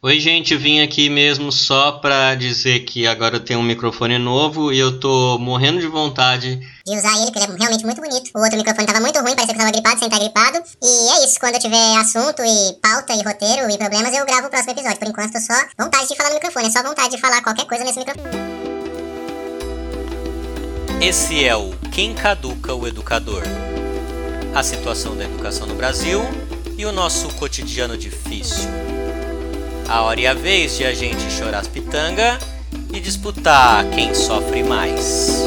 Oi, 0.00 0.20
gente, 0.20 0.54
vim 0.54 0.80
aqui 0.80 1.10
mesmo 1.10 1.50
só 1.50 1.90
pra 1.90 2.36
dizer 2.36 2.84
que 2.84 3.04
agora 3.04 3.34
eu 3.34 3.40
tenho 3.40 3.58
um 3.58 3.64
microfone 3.64 4.16
novo 4.16 4.72
e 4.72 4.78
eu 4.78 5.00
tô 5.00 5.36
morrendo 5.40 5.80
de 5.80 5.88
vontade 5.88 6.60
de 6.86 6.96
usar 6.96 7.16
ele, 7.16 7.32
porque 7.32 7.40
ele 7.40 7.54
é 7.54 7.58
realmente 7.58 7.84
muito 7.84 8.00
bonito. 8.00 8.30
O 8.32 8.38
outro 8.38 8.56
microfone 8.56 8.86
tava 8.86 9.00
muito 9.00 9.18
ruim, 9.18 9.34
parecia 9.34 9.54
que 9.56 9.60
eu 9.60 9.64
tava 9.64 9.72
gripado 9.72 9.98
sem 9.98 10.06
estar 10.06 10.20
gripado. 10.20 10.62
E 10.80 11.10
é 11.10 11.24
isso, 11.24 11.40
quando 11.40 11.54
eu 11.54 11.60
tiver 11.60 11.96
assunto 11.96 12.44
e 12.44 12.74
pauta 12.80 13.12
e 13.12 13.22
roteiro 13.24 13.68
e 13.68 13.76
problemas, 13.76 14.14
eu 14.14 14.24
gravo 14.24 14.46
o 14.46 14.50
próximo 14.50 14.70
episódio. 14.70 15.00
Por 15.00 15.08
enquanto, 15.08 15.32
tô 15.32 15.40
só 15.40 15.54
vontade 15.76 16.06
de 16.06 16.14
falar 16.14 16.28
no 16.28 16.34
microfone, 16.36 16.68
é 16.68 16.70
só 16.70 16.82
vontade 16.84 17.16
de 17.16 17.20
falar 17.20 17.42
qualquer 17.42 17.66
coisa 17.66 17.82
nesse 17.82 17.98
microfone. 17.98 18.30
Esse 21.02 21.44
é 21.44 21.56
o 21.56 21.72
Quem 21.90 22.14
Caduca 22.14 22.72
o 22.72 22.86
Educador. 22.86 23.42
A 24.54 24.62
situação 24.62 25.16
da 25.16 25.24
educação 25.24 25.66
no 25.66 25.74
Brasil 25.74 26.20
e 26.76 26.86
o 26.86 26.92
nosso 26.92 27.28
cotidiano 27.30 27.98
difícil. 27.98 28.97
A 29.88 30.02
hora 30.02 30.20
e 30.20 30.26
a 30.26 30.34
vez 30.34 30.76
de 30.76 30.84
a 30.84 30.92
gente 30.92 31.30
chorar 31.32 31.60
as 31.60 31.66
pitanga 31.66 32.38
e 32.92 33.00
disputar 33.00 33.88
quem 33.88 34.14
sofre 34.14 34.62
mais. 34.62 35.46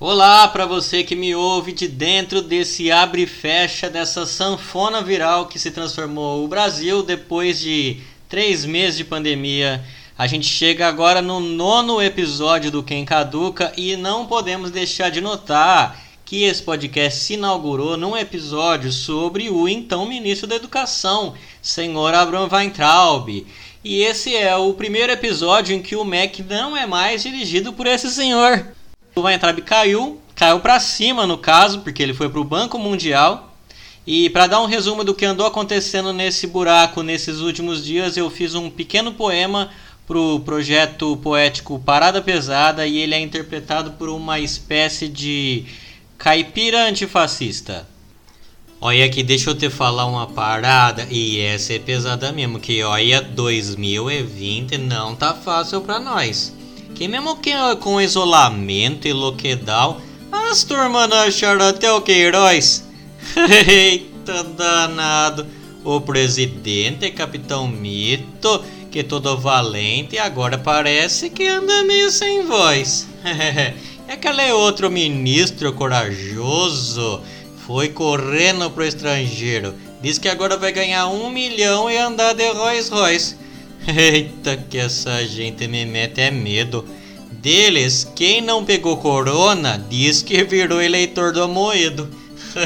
Olá 0.00 0.48
para 0.48 0.64
você 0.64 1.04
que 1.04 1.14
me 1.14 1.34
ouve 1.34 1.72
de 1.72 1.86
dentro 1.86 2.40
desse 2.40 2.90
abre 2.90 3.24
e 3.24 3.26
fecha 3.26 3.90
dessa 3.90 4.24
sanfona 4.24 5.02
viral 5.02 5.48
que 5.48 5.58
se 5.58 5.70
transformou 5.70 6.42
o 6.42 6.48
Brasil 6.48 7.02
depois 7.02 7.60
de 7.60 8.00
três 8.26 8.64
meses 8.64 8.96
de 8.96 9.04
pandemia 9.04 9.84
a 10.18 10.26
gente 10.26 10.48
chega 10.48 10.88
agora 10.88 11.22
no 11.22 11.38
nono 11.38 12.02
episódio 12.02 12.72
do 12.72 12.82
Quem 12.82 13.04
Caduca 13.04 13.72
e 13.76 13.94
não 13.94 14.26
podemos 14.26 14.68
deixar 14.68 15.12
de 15.12 15.20
notar 15.20 15.96
que 16.24 16.42
esse 16.42 16.60
podcast 16.60 17.20
se 17.20 17.34
inaugurou 17.34 17.96
num 17.96 18.16
episódio 18.16 18.90
sobre 18.90 19.48
o 19.48 19.68
então 19.68 20.08
ministro 20.08 20.48
da 20.48 20.56
Educação, 20.56 21.34
senhor 21.62 22.12
Abraham 22.12 22.48
Weintraub. 22.50 23.46
E 23.84 24.02
esse 24.02 24.34
é 24.34 24.56
o 24.56 24.74
primeiro 24.74 25.12
episódio 25.12 25.76
em 25.76 25.80
que 25.80 25.94
o 25.94 26.04
MEC 26.04 26.42
não 26.42 26.76
é 26.76 26.84
mais 26.84 27.22
dirigido 27.22 27.72
por 27.72 27.86
esse 27.86 28.10
senhor. 28.10 28.66
O 29.14 29.20
Weintraub 29.20 29.60
caiu, 29.60 30.20
caiu 30.34 30.58
para 30.58 30.80
cima 30.80 31.28
no 31.28 31.38
caso, 31.38 31.78
porque 31.82 32.02
ele 32.02 32.12
foi 32.12 32.28
para 32.28 32.40
o 32.40 32.44
Banco 32.44 32.76
Mundial. 32.76 33.54
E 34.04 34.30
para 34.30 34.46
dar 34.46 34.60
um 34.62 34.66
resumo 34.66 35.04
do 35.04 35.14
que 35.14 35.26
andou 35.26 35.46
acontecendo 35.46 36.12
nesse 36.14 36.46
buraco 36.46 37.02
nesses 37.02 37.40
últimos 37.40 37.84
dias, 37.84 38.16
eu 38.16 38.28
fiz 38.30 38.54
um 38.54 38.70
pequeno 38.70 39.12
poema 39.12 39.70
pro 40.08 40.40
projeto 40.40 41.18
poético 41.18 41.78
Parada 41.78 42.22
Pesada 42.22 42.86
e 42.86 42.96
ele 42.96 43.14
é 43.14 43.20
interpretado 43.20 43.90
por 43.92 44.08
uma 44.08 44.40
espécie 44.40 45.06
de 45.06 45.66
caipira 46.16 46.88
antifascista. 46.88 47.86
Olha 48.80 49.04
aqui, 49.04 49.22
deixa 49.22 49.50
eu 49.50 49.54
te 49.54 49.68
falar 49.68 50.06
uma 50.06 50.26
parada, 50.26 51.06
e 51.10 51.40
essa 51.40 51.74
é 51.74 51.78
pesada 51.78 52.32
mesmo, 52.32 52.60
que 52.60 52.82
olha, 52.82 53.20
2020 53.20 54.78
não 54.78 55.14
tá 55.14 55.34
fácil 55.34 55.80
para 55.80 55.98
nós. 55.98 56.54
Que 56.94 57.06
mesmo 57.06 57.36
que 57.36 57.52
com 57.80 58.00
isolamento 58.00 59.06
e 59.06 59.12
loquedal, 59.12 60.00
as 60.32 60.64
turmas 60.64 61.12
acharam 61.12 61.66
até 61.66 61.92
o 61.92 62.00
Queiroz. 62.00 62.84
Eita 63.68 64.44
danado, 64.44 65.44
o 65.84 66.00
presidente 66.00 67.04
é 67.04 67.10
Capitão 67.10 67.66
Mito 67.66 68.64
que 68.90 69.02
todo 69.02 69.36
valente 69.36 70.18
agora 70.18 70.58
parece 70.58 71.30
que 71.30 71.46
anda 71.46 71.84
meio 71.84 72.10
sem 72.10 72.44
voz. 72.46 73.06
é 73.24 74.12
aquele 74.12 74.42
é 74.42 74.54
outro 74.54 74.90
ministro 74.90 75.72
corajoso 75.72 77.22
foi 77.68 77.90
correndo 77.90 78.70
pro 78.70 78.82
estrangeiro. 78.82 79.74
Diz 80.00 80.16
que 80.16 80.26
agora 80.26 80.56
vai 80.56 80.72
ganhar 80.72 81.06
um 81.08 81.28
milhão 81.28 81.90
e 81.90 81.98
andar 81.98 82.32
de 82.32 82.48
Rolls 82.48 82.90
Royce. 82.90 83.36
Eita, 83.86 84.56
que 84.56 84.78
essa 84.78 85.22
gente 85.26 85.68
me 85.68 85.84
mete 85.84 86.18
é 86.22 86.30
medo. 86.30 86.82
Deles, 87.30 88.10
quem 88.16 88.40
não 88.40 88.64
pegou 88.64 88.96
corona 88.96 89.84
diz 89.90 90.22
que 90.22 90.42
virou 90.44 90.80
eleitor 90.80 91.30
do 91.30 91.42
Amoedo. 91.42 92.08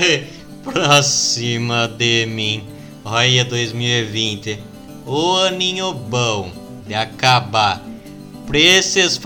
pra 0.63 1.03
cima 1.03 1.89
de 1.89 2.25
mim. 2.27 2.63
Olha 3.05 3.45
2020 3.45 4.72
o 5.07 5.37
aninho 5.37 5.93
bom 5.93 6.53
de 6.87 6.95
acabar. 6.95 7.83
Pra 8.47 8.59
esses 8.59 9.19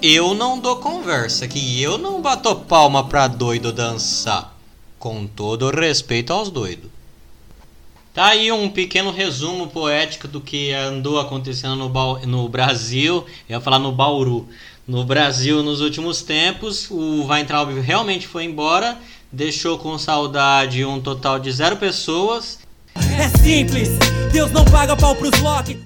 eu 0.00 0.34
não 0.34 0.58
dou 0.58 0.76
conversa, 0.76 1.46
que 1.46 1.80
eu 1.82 1.98
não 1.98 2.22
bato 2.22 2.54
palma 2.54 3.06
pra 3.06 3.28
doido 3.28 3.72
dançar. 3.72 4.56
Com 4.98 5.26
todo 5.26 5.70
respeito 5.70 6.32
aos 6.32 6.48
doidos. 6.48 6.90
Tá 8.14 8.26
aí 8.26 8.52
um 8.52 8.68
pequeno 8.68 9.10
resumo 9.10 9.68
poético 9.68 10.28
do 10.28 10.40
que 10.40 10.72
andou 10.72 11.18
acontecendo 11.18 11.76
no, 11.76 12.18
no 12.20 12.48
Brasil. 12.48 13.24
Eu 13.48 13.56
ia 13.56 13.60
falar 13.60 13.78
no 13.78 13.90
Bauru. 13.90 14.48
No 14.86 15.04
Brasil 15.04 15.62
nos 15.62 15.80
últimos 15.80 16.22
tempos, 16.22 16.90
o 16.90 17.26
Weintraub 17.26 17.70
realmente 17.80 18.26
foi 18.26 18.44
embora, 18.44 18.98
deixou 19.30 19.78
com 19.78 19.96
saudade 19.98 20.84
um 20.84 21.00
total 21.00 21.38
de 21.38 21.50
zero 21.50 21.76
pessoas 21.76 22.61
é 22.94 23.28
simples, 23.38 23.88
Deus 24.32 24.50
não 24.50 24.64
paga 24.64 24.96
pau 24.96 25.14
pros 25.14 25.38
Loki. 25.40 25.78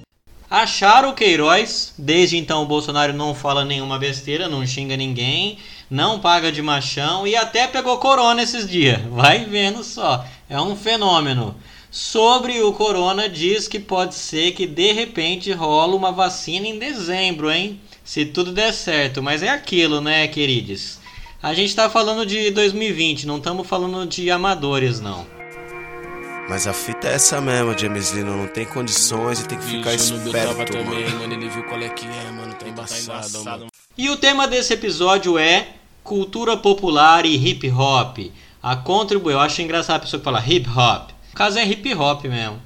Acharam 0.48 1.10
o 1.10 1.14
Queiroz, 1.14 1.92
desde 1.98 2.36
então 2.36 2.62
o 2.62 2.66
Bolsonaro 2.66 3.12
não 3.12 3.34
fala 3.34 3.64
nenhuma 3.64 3.98
besteira, 3.98 4.48
não 4.48 4.64
xinga 4.64 4.96
ninguém, 4.96 5.58
não 5.90 6.20
paga 6.20 6.52
de 6.52 6.62
machão 6.62 7.26
e 7.26 7.34
até 7.34 7.66
pegou 7.66 7.98
corona 7.98 8.42
esses 8.42 8.68
dias. 8.68 9.00
Vai 9.10 9.44
vendo 9.44 9.82
só, 9.82 10.24
é 10.48 10.60
um 10.60 10.76
fenômeno. 10.76 11.56
Sobre 11.90 12.60
o 12.60 12.72
corona, 12.72 13.28
diz 13.28 13.66
que 13.66 13.80
pode 13.80 14.14
ser 14.14 14.52
que 14.52 14.66
de 14.66 14.92
repente 14.92 15.50
rola 15.52 15.96
uma 15.96 16.12
vacina 16.12 16.66
em 16.66 16.78
dezembro, 16.78 17.50
hein? 17.50 17.80
Se 18.04 18.24
tudo 18.24 18.52
der 18.52 18.72
certo, 18.72 19.22
mas 19.22 19.42
é 19.42 19.48
aquilo, 19.48 20.00
né, 20.00 20.28
queridos? 20.28 20.98
A 21.42 21.54
gente 21.54 21.74
tá 21.74 21.88
falando 21.88 22.24
de 22.24 22.50
2020, 22.50 23.26
não 23.26 23.38
estamos 23.38 23.66
falando 23.66 24.06
de 24.06 24.30
amadores, 24.30 25.00
não. 25.00 25.35
Mas 26.48 26.66
a 26.68 26.72
fita 26.72 27.08
é 27.08 27.14
essa 27.14 27.40
mesmo, 27.40 27.76
James 27.76 28.12
Lino, 28.12 28.36
não 28.36 28.46
tem 28.46 28.64
condições 28.64 29.40
e 29.40 29.48
tem 29.48 29.58
que 29.58 29.64
ficar 29.64 29.94
esperto, 29.94 30.72
também, 30.72 31.08
mano. 31.10 31.34
Ele 31.34 31.48
viu 31.48 31.64
qual 31.64 31.80
é 31.80 31.88
que 31.88 32.06
é, 32.06 32.30
mano, 32.30 32.52
tá, 32.52 32.60
tá 32.60 32.68
embaçado, 32.68 33.44
tá 33.44 33.50
mano. 33.50 33.66
E 33.98 34.08
o 34.08 34.16
tema 34.16 34.46
desse 34.46 34.72
episódio 34.72 35.36
é 35.36 35.68
cultura 36.04 36.56
popular 36.56 37.26
e 37.26 37.34
hip 37.34 37.68
hop. 37.70 38.18
A 38.62 38.76
contribuir, 38.76 39.32
eu 39.32 39.40
acho 39.40 39.60
engraçado 39.60 39.96
a 39.96 40.00
pessoa 40.00 40.20
que 40.20 40.24
fala 40.24 40.44
hip 40.46 40.68
hop. 40.70 41.10
O 41.32 41.36
caso 41.36 41.58
é 41.58 41.66
hip 41.66 41.92
hop 41.94 42.24
mesmo. 42.24 42.62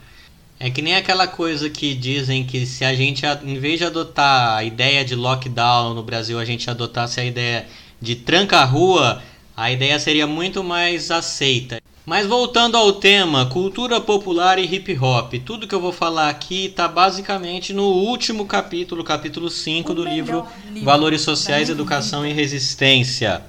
É 0.58 0.68
que 0.68 0.82
nem 0.82 0.94
aquela 0.94 1.26
coisa 1.26 1.70
que 1.70 1.94
dizem 1.94 2.44
que 2.44 2.66
se 2.66 2.84
a 2.84 2.94
gente, 2.94 3.24
em 3.44 3.58
vez 3.58 3.78
de 3.78 3.86
adotar 3.86 4.58
a 4.58 4.62
ideia 4.62 5.02
de 5.02 5.14
lockdown 5.14 5.94
no 5.94 6.02
Brasil, 6.02 6.38
a 6.38 6.44
gente 6.44 6.68
adotasse 6.68 7.18
a 7.18 7.24
ideia 7.24 7.66
de 7.98 8.14
tranca-rua, 8.14 9.22
a 9.56 9.72
ideia 9.72 9.98
seria 9.98 10.26
muito 10.26 10.62
mais 10.62 11.10
aceita. 11.10 11.80
Mas 12.06 12.26
voltando 12.26 12.76
ao 12.76 12.94
tema, 12.94 13.44
cultura 13.46 14.00
popular 14.00 14.58
e 14.58 14.64
hip 14.64 14.98
hop, 14.98 15.34
tudo 15.44 15.68
que 15.68 15.74
eu 15.74 15.80
vou 15.80 15.92
falar 15.92 16.30
aqui 16.30 16.66
está 16.66 16.88
basicamente 16.88 17.74
no 17.74 17.84
último 17.84 18.46
capítulo, 18.46 19.04
capítulo 19.04 19.50
5 19.50 19.92
do 19.92 20.02
livro 20.02 20.46
Valores 20.82 21.20
Sociais, 21.20 21.68
Educação 21.68 22.26
e 22.26 22.32
Resistência. 22.32 23.42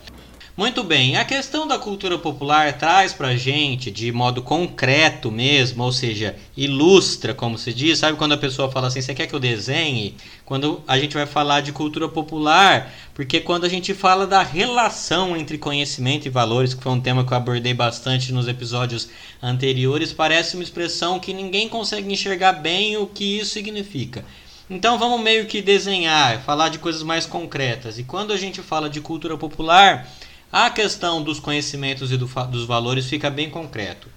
Muito 0.57 0.83
bem, 0.83 1.15
a 1.15 1.23
questão 1.23 1.65
da 1.65 1.79
cultura 1.79 2.17
popular 2.19 2.77
traz 2.77 3.13
pra 3.13 3.37
gente 3.37 3.89
de 3.89 4.11
modo 4.11 4.41
concreto 4.41 5.31
mesmo, 5.31 5.81
ou 5.81 5.93
seja, 5.93 6.35
ilustra, 6.57 7.33
como 7.33 7.57
se 7.57 7.73
diz, 7.73 7.99
sabe 7.99 8.17
quando 8.17 8.33
a 8.33 8.37
pessoa 8.37 8.69
fala 8.69 8.87
assim, 8.87 9.01
você 9.01 9.15
quer 9.15 9.27
que 9.27 9.33
eu 9.33 9.39
desenhe? 9.39 10.13
Quando 10.43 10.83
a 10.85 10.99
gente 10.99 11.13
vai 11.13 11.25
falar 11.25 11.61
de 11.61 11.71
cultura 11.71 12.09
popular, 12.09 12.91
porque 13.13 13.39
quando 13.39 13.63
a 13.63 13.69
gente 13.69 13.93
fala 13.93 14.27
da 14.27 14.43
relação 14.43 15.37
entre 15.37 15.57
conhecimento 15.57 16.25
e 16.25 16.29
valores, 16.29 16.73
que 16.73 16.83
foi 16.83 16.91
um 16.91 16.99
tema 16.99 17.25
que 17.25 17.31
eu 17.31 17.37
abordei 17.37 17.73
bastante 17.73 18.33
nos 18.33 18.45
episódios 18.45 19.07
anteriores, 19.41 20.11
parece 20.11 20.55
uma 20.55 20.63
expressão 20.63 21.17
que 21.17 21.33
ninguém 21.33 21.69
consegue 21.69 22.11
enxergar 22.11 22.51
bem 22.51 22.97
o 22.97 23.07
que 23.07 23.39
isso 23.39 23.51
significa. 23.51 24.25
Então 24.69 24.97
vamos 24.97 25.19
meio 25.19 25.47
que 25.47 25.61
desenhar, 25.61 26.41
falar 26.43 26.69
de 26.69 26.79
coisas 26.79 27.03
mais 27.03 27.25
concretas. 27.25 27.99
E 27.99 28.03
quando 28.03 28.31
a 28.31 28.37
gente 28.37 28.61
fala 28.61 28.89
de 28.89 29.01
cultura 29.01 29.37
popular, 29.37 30.07
a 30.51 30.69
questão 30.69 31.23
dos 31.23 31.39
conhecimentos 31.39 32.11
e 32.11 32.17
do, 32.17 32.25
dos 32.25 32.65
valores 32.65 33.05
fica 33.05 33.29
bem 33.29 33.49
concreto. 33.49 34.09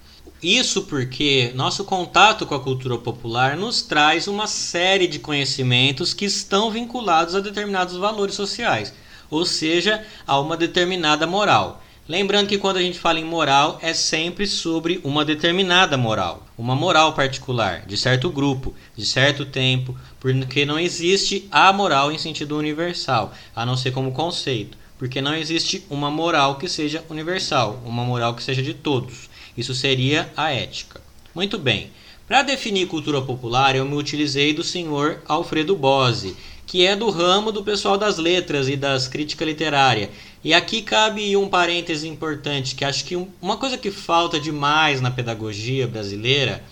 Isso 0.43 0.83
porque 0.83 1.51
nosso 1.55 1.85
contato 1.85 2.45
com 2.45 2.53
a 2.53 2.59
cultura 2.59 2.97
popular 2.97 3.55
nos 3.55 3.81
traz 3.81 4.27
uma 4.27 4.45
série 4.45 5.07
de 5.07 5.17
conhecimentos 5.17 6.13
que 6.13 6.25
estão 6.25 6.69
vinculados 6.69 7.35
a 7.35 7.39
determinados 7.39 7.95
valores 7.95 8.35
sociais, 8.35 8.93
ou 9.29 9.45
seja, 9.45 10.05
a 10.27 10.39
uma 10.39 10.57
determinada 10.57 11.25
moral. 11.25 11.81
Lembrando 12.07 12.49
que 12.49 12.59
quando 12.59 12.77
a 12.77 12.81
gente 12.81 12.99
fala 12.99 13.19
em 13.19 13.25
moral, 13.25 13.79
é 13.81 13.91
sempre 13.91 14.45
sobre 14.45 14.99
uma 15.03 15.25
determinada 15.25 15.97
moral, 15.97 16.45
uma 16.55 16.75
moral 16.75 17.13
particular, 17.13 17.83
de 17.87 17.97
certo 17.97 18.29
grupo, 18.29 18.75
de 18.95 19.05
certo 19.05 19.43
tempo, 19.43 19.97
porque 20.19 20.65
não 20.65 20.77
existe 20.77 21.47
a 21.49 21.73
moral 21.73 22.11
em 22.11 22.19
sentido 22.19 22.57
universal, 22.57 23.33
a 23.55 23.65
não 23.65 23.75
ser 23.75 23.91
como 23.91 24.11
conceito, 24.11 24.77
porque 24.97 25.21
não 25.21 25.35
existe 25.35 25.83
uma 25.89 26.09
moral 26.09 26.57
que 26.57 26.67
seja 26.67 27.03
universal, 27.09 27.81
uma 27.85 28.03
moral 28.03 28.33
que 28.33 28.43
seja 28.43 28.61
de 28.61 28.73
todos. 28.73 29.29
Isso 29.57 29.73
seria 29.73 30.31
a 30.35 30.51
ética. 30.51 31.01
Muito 31.33 31.57
bem. 31.57 31.91
Para 32.27 32.41
definir 32.41 32.87
cultura 32.87 33.21
popular, 33.21 33.75
eu 33.75 33.85
me 33.85 33.95
utilizei 33.95 34.53
do 34.53 34.63
senhor 34.63 35.21
Alfredo 35.27 35.75
Bose, 35.75 36.35
que 36.65 36.85
é 36.85 36.95
do 36.95 37.09
ramo 37.09 37.51
do 37.51 37.63
pessoal 37.63 37.97
das 37.97 38.17
letras 38.17 38.67
e 38.67 38.75
das 38.75 39.07
crítica 39.07 39.45
literária. 39.45 40.09
E 40.43 40.53
aqui 40.53 40.81
cabe 40.81 41.37
um 41.37 41.47
parêntese 41.47 42.07
importante, 42.07 42.73
que 42.75 42.83
acho 42.83 43.05
que 43.05 43.15
uma 43.41 43.57
coisa 43.57 43.77
que 43.77 43.91
falta 43.91 44.39
demais 44.39 45.01
na 45.01 45.11
pedagogia 45.11 45.87
brasileira 45.87 46.63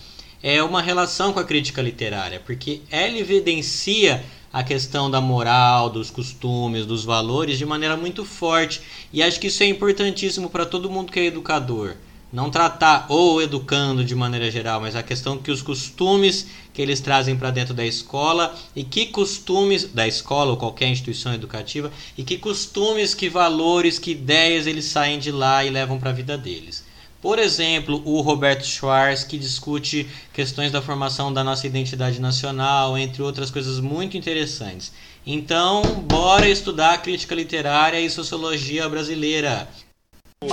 é 0.42 0.62
uma 0.62 0.82
relação 0.82 1.32
com 1.32 1.40
a 1.40 1.44
crítica 1.44 1.80
literária, 1.80 2.40
porque 2.44 2.82
ela 2.90 3.16
evidencia 3.16 4.24
a 4.54 4.62
questão 4.62 5.10
da 5.10 5.20
moral, 5.20 5.90
dos 5.90 6.10
costumes, 6.10 6.86
dos 6.86 7.04
valores 7.04 7.58
de 7.58 7.66
maneira 7.66 7.96
muito 7.96 8.24
forte. 8.24 8.80
E 9.12 9.20
acho 9.20 9.40
que 9.40 9.48
isso 9.48 9.64
é 9.64 9.66
importantíssimo 9.66 10.48
para 10.48 10.64
todo 10.64 10.88
mundo 10.88 11.10
que 11.10 11.18
é 11.18 11.24
educador 11.24 11.96
não 12.34 12.50
tratar 12.50 13.06
ou 13.08 13.40
educando 13.40 14.04
de 14.04 14.12
maneira 14.12 14.50
geral, 14.50 14.80
mas 14.80 14.96
a 14.96 15.04
questão 15.04 15.38
que 15.38 15.52
os 15.52 15.62
costumes 15.62 16.48
que 16.72 16.82
eles 16.82 17.00
trazem 17.00 17.36
para 17.36 17.52
dentro 17.52 17.72
da 17.72 17.86
escola 17.86 18.52
e 18.74 18.82
que 18.82 19.06
costumes 19.06 19.84
da 19.84 20.08
escola 20.08 20.50
ou 20.50 20.56
qualquer 20.56 20.88
instituição 20.88 21.32
educativa 21.32 21.92
e 22.18 22.24
que 22.24 22.36
costumes, 22.36 23.14
que 23.14 23.28
valores, 23.28 24.00
que 24.00 24.10
ideias 24.10 24.66
eles 24.66 24.86
saem 24.86 25.20
de 25.20 25.30
lá 25.30 25.64
e 25.64 25.70
levam 25.70 26.00
para 26.00 26.10
a 26.10 26.12
vida 26.12 26.36
deles. 26.36 26.83
Por 27.24 27.38
exemplo, 27.38 28.02
o 28.04 28.20
Roberto 28.20 28.66
Schwartz, 28.66 29.24
que 29.24 29.38
discute 29.38 30.06
questões 30.30 30.70
da 30.70 30.82
formação 30.82 31.32
da 31.32 31.42
nossa 31.42 31.66
identidade 31.66 32.20
nacional, 32.20 32.98
entre 32.98 33.22
outras 33.22 33.50
coisas 33.50 33.80
muito 33.80 34.14
interessantes. 34.14 34.92
Então, 35.26 35.80
bora 36.06 36.46
estudar 36.46 37.00
crítica 37.00 37.34
literária 37.34 37.98
e 37.98 38.10
sociologia 38.10 38.86
brasileira. 38.90 39.66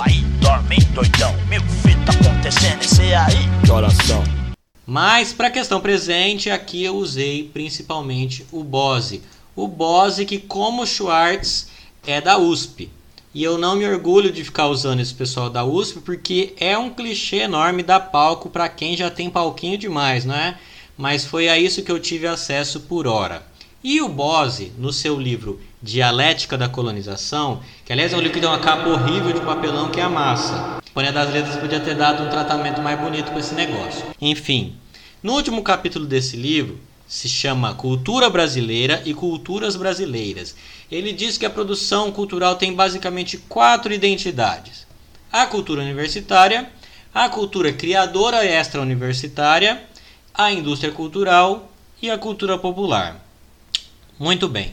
Aí 0.00 0.22
dorme 0.40 0.76
doidão, 0.94 1.36
meu 1.46 1.60
filho 1.60 2.02
tá 2.06 2.12
acontecendo 2.14 2.82
esse 2.82 3.14
aí. 3.14 3.36
Que 3.62 3.70
oração. 3.70 4.24
Mas 4.86 5.30
para 5.30 5.48
a 5.48 5.50
questão 5.50 5.78
presente, 5.78 6.48
aqui 6.48 6.82
eu 6.82 6.96
usei 6.96 7.50
principalmente 7.52 8.46
o 8.50 8.64
Bose. 8.64 9.22
O 9.54 9.68
Bose 9.68 10.24
que 10.24 10.38
como 10.38 10.86
Schwartz 10.86 11.68
é 12.06 12.18
da 12.18 12.38
USP. 12.38 12.88
E 13.34 13.42
eu 13.42 13.56
não 13.56 13.76
me 13.76 13.86
orgulho 13.86 14.30
de 14.30 14.44
ficar 14.44 14.66
usando 14.66 15.00
esse 15.00 15.14
pessoal 15.14 15.48
da 15.48 15.64
USP 15.64 16.00
porque 16.00 16.52
é 16.60 16.76
um 16.76 16.90
clichê 16.90 17.36
enorme 17.36 17.82
dar 17.82 17.98
palco 17.98 18.50
para 18.50 18.68
quem 18.68 18.94
já 18.94 19.10
tem 19.10 19.30
palquinho 19.30 19.78
demais, 19.78 20.26
não 20.26 20.34
é? 20.34 20.58
Mas 20.98 21.24
foi 21.24 21.48
a 21.48 21.58
isso 21.58 21.82
que 21.82 21.90
eu 21.90 21.98
tive 21.98 22.26
acesso 22.26 22.80
por 22.80 23.06
hora. 23.06 23.42
E 23.82 24.02
o 24.02 24.08
Bose, 24.08 24.70
no 24.78 24.92
seu 24.92 25.18
livro 25.18 25.58
Dialética 25.82 26.58
da 26.58 26.68
Colonização, 26.68 27.62
que 27.86 27.92
aliás 27.92 28.12
é 28.12 28.16
um 28.16 28.20
livro 28.20 28.34
que 28.34 28.40
tem 28.40 28.48
uma 28.48 28.58
capa 28.58 28.86
horrível 28.88 29.32
de 29.32 29.40
papelão 29.40 29.90
que 29.90 30.00
amassa. 30.00 30.76
A 30.76 30.82
Companhia 30.82 31.12
das 31.12 31.32
Letras 31.32 31.56
podia 31.56 31.80
ter 31.80 31.96
dado 31.96 32.22
um 32.22 32.28
tratamento 32.28 32.82
mais 32.82 33.00
bonito 33.00 33.30
para 33.30 33.40
esse 33.40 33.54
negócio. 33.54 34.04
Enfim, 34.20 34.76
no 35.22 35.32
último 35.32 35.62
capítulo 35.62 36.04
desse 36.04 36.36
livro, 36.36 36.78
se 37.12 37.28
chama 37.28 37.74
Cultura 37.74 38.30
Brasileira 38.30 39.02
e 39.04 39.12
Culturas 39.12 39.76
Brasileiras. 39.76 40.56
Ele 40.90 41.12
diz 41.12 41.36
que 41.36 41.44
a 41.44 41.50
produção 41.50 42.10
cultural 42.10 42.56
tem 42.56 42.72
basicamente 42.72 43.36
quatro 43.36 43.92
identidades: 43.92 44.86
a 45.30 45.44
cultura 45.44 45.82
universitária, 45.82 46.70
a 47.12 47.28
cultura 47.28 47.70
criadora 47.70 48.42
extra-universitária, 48.46 49.82
a 50.32 50.50
indústria 50.50 50.90
cultural 50.90 51.70
e 52.00 52.10
a 52.10 52.16
cultura 52.16 52.56
popular. 52.56 53.22
Muito 54.18 54.48
bem. 54.48 54.72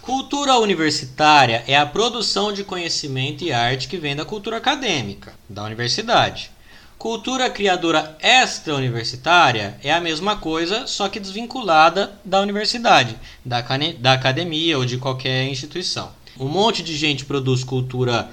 Cultura 0.00 0.56
universitária 0.56 1.62
é 1.66 1.76
a 1.76 1.84
produção 1.84 2.50
de 2.50 2.64
conhecimento 2.64 3.44
e 3.44 3.52
arte 3.52 3.88
que 3.88 3.98
vem 3.98 4.16
da 4.16 4.24
cultura 4.24 4.56
acadêmica, 4.56 5.34
da 5.46 5.64
universidade. 5.64 6.50
Cultura 6.98 7.48
criadora 7.48 8.18
extra-universitária 8.20 9.78
é 9.84 9.92
a 9.92 10.00
mesma 10.00 10.34
coisa, 10.34 10.84
só 10.88 11.08
que 11.08 11.20
desvinculada 11.20 12.18
da 12.24 12.40
universidade, 12.40 13.16
da, 13.44 13.64
da 14.00 14.14
academia 14.14 14.76
ou 14.76 14.84
de 14.84 14.98
qualquer 14.98 15.46
instituição. 15.46 16.10
Um 16.36 16.48
monte 16.48 16.82
de 16.82 16.96
gente 16.96 17.24
produz 17.24 17.62
cultura, 17.62 18.28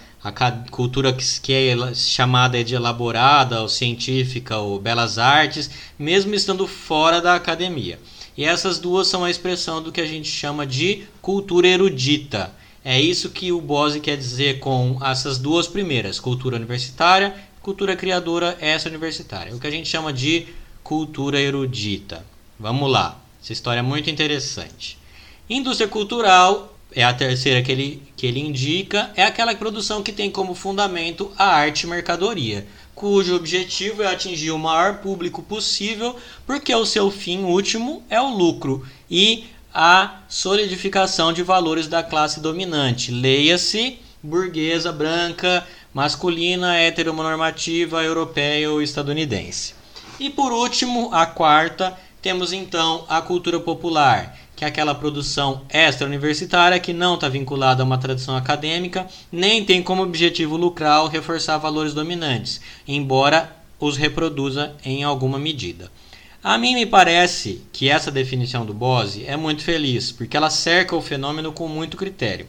cultura 0.71 1.13
que 1.13 1.53
é 1.53 1.93
chamada 1.93 2.63
de 2.63 2.73
elaborada, 2.73 3.61
ou 3.61 3.69
científica, 3.69 4.57
ou 4.57 4.79
belas 4.79 5.19
artes, 5.19 5.69
mesmo 5.99 6.33
estando 6.33 6.65
fora 6.65 7.21
da 7.21 7.35
academia. 7.35 7.99
E 8.35 8.43
essas 8.43 8.79
duas 8.79 9.07
são 9.07 9.23
a 9.23 9.29
expressão 9.29 9.79
do 9.79 9.91
que 9.91 10.01
a 10.01 10.07
gente 10.07 10.27
chama 10.27 10.65
de 10.65 11.03
cultura 11.21 11.67
erudita. 11.67 12.51
É 12.87 13.01
isso 13.01 13.31
que 13.31 13.51
o 13.51 13.59
Bose 13.59 13.99
quer 13.99 14.15
dizer 14.15 14.59
com 14.59 14.99
essas 15.03 15.39
duas 15.39 15.67
primeiras, 15.67 16.19
cultura 16.19 16.55
universitária, 16.55 17.33
cultura 17.65 17.95
criadora 17.95 18.55
essa 18.61 18.87
universitária. 18.87 19.49
É 19.49 19.55
o 19.55 19.59
que 19.59 19.65
a 19.65 19.71
gente 19.71 19.89
chama 19.89 20.13
de 20.13 20.45
cultura 20.83 21.41
erudita. 21.41 22.23
Vamos 22.59 22.91
lá. 22.91 23.19
Essa 23.41 23.53
história 23.53 23.79
é 23.79 23.81
muito 23.81 24.07
interessante. 24.07 24.99
Indústria 25.49 25.87
cultural 25.87 26.77
é 26.91 27.03
a 27.03 27.11
terceira 27.11 27.63
que 27.63 27.71
ele, 27.71 28.03
que 28.15 28.27
ele 28.27 28.39
indica, 28.39 29.11
é 29.15 29.23
aquela 29.23 29.55
produção 29.55 30.03
que 30.03 30.11
tem 30.11 30.29
como 30.29 30.53
fundamento 30.53 31.31
a 31.35 31.47
arte 31.47 31.87
mercadoria 31.87 32.67
cujo 32.93 33.35
objetivo 33.35 34.03
é 34.03 34.07
atingir 34.07 34.51
o 34.51 34.57
maior 34.57 34.99
público 34.99 35.43
possível, 35.43 36.15
porque 36.45 36.73
o 36.73 36.85
seu 36.85 37.11
fim 37.11 37.39
último 37.39 38.01
é 38.09 38.21
o 38.21 38.29
lucro 38.29 38.87
e 39.11 39.43
a 39.73 40.21
solidificação 40.29 41.33
de 41.33 41.43
valores 41.43 41.87
da 41.87 42.01
classe 42.01 42.39
dominante. 42.39 43.11
Leia-se 43.11 43.99
burguesa, 44.25 44.91
branca, 44.91 45.65
masculina, 45.95 46.75
heteronormativa, 46.75 48.03
europeia 48.03 48.69
ou 48.69 48.81
estadunidense. 48.81 49.73
E 50.19 50.29
por 50.29 50.51
último, 50.51 51.09
a 51.13 51.25
quarta, 51.25 51.97
temos 52.21 52.51
então 52.51 53.05
a 53.07 53.21
cultura 53.21 53.59
popular 53.59 54.37
que 54.55 54.63
é 54.63 54.67
aquela 54.67 54.95
produção 54.95 55.63
extra-universitária 55.69 56.79
que 56.79 56.93
não 56.93 57.15
está 57.15 57.27
vinculada 57.27 57.83
a 57.83 57.85
uma 57.85 57.97
tradição 57.97 58.37
acadêmica, 58.37 59.05
nem 59.29 59.65
tem 59.65 59.83
como 59.83 60.01
objetivo 60.01 60.55
lucrar 60.55 61.01
ou 61.01 61.09
reforçar 61.09 61.57
valores 61.57 61.93
dominantes, 61.93 62.61
embora 62.87 63.53
os 63.79 63.97
reproduza 63.97 64.73
em 64.83 65.03
alguma 65.03 65.37
medida. 65.37 65.91
A 66.41 66.57
mim 66.57 66.73
me 66.73 66.85
parece 66.85 67.63
que 67.73 67.89
essa 67.89 68.11
definição 68.11 68.65
do 68.65 68.73
Bose 68.73 69.25
é 69.25 69.35
muito 69.35 69.63
feliz, 69.63 70.11
porque 70.11 70.37
ela 70.37 70.49
cerca 70.49 70.95
o 70.95 71.01
fenômeno 71.01 71.51
com 71.51 71.67
muito 71.67 71.97
critério. 71.97 72.47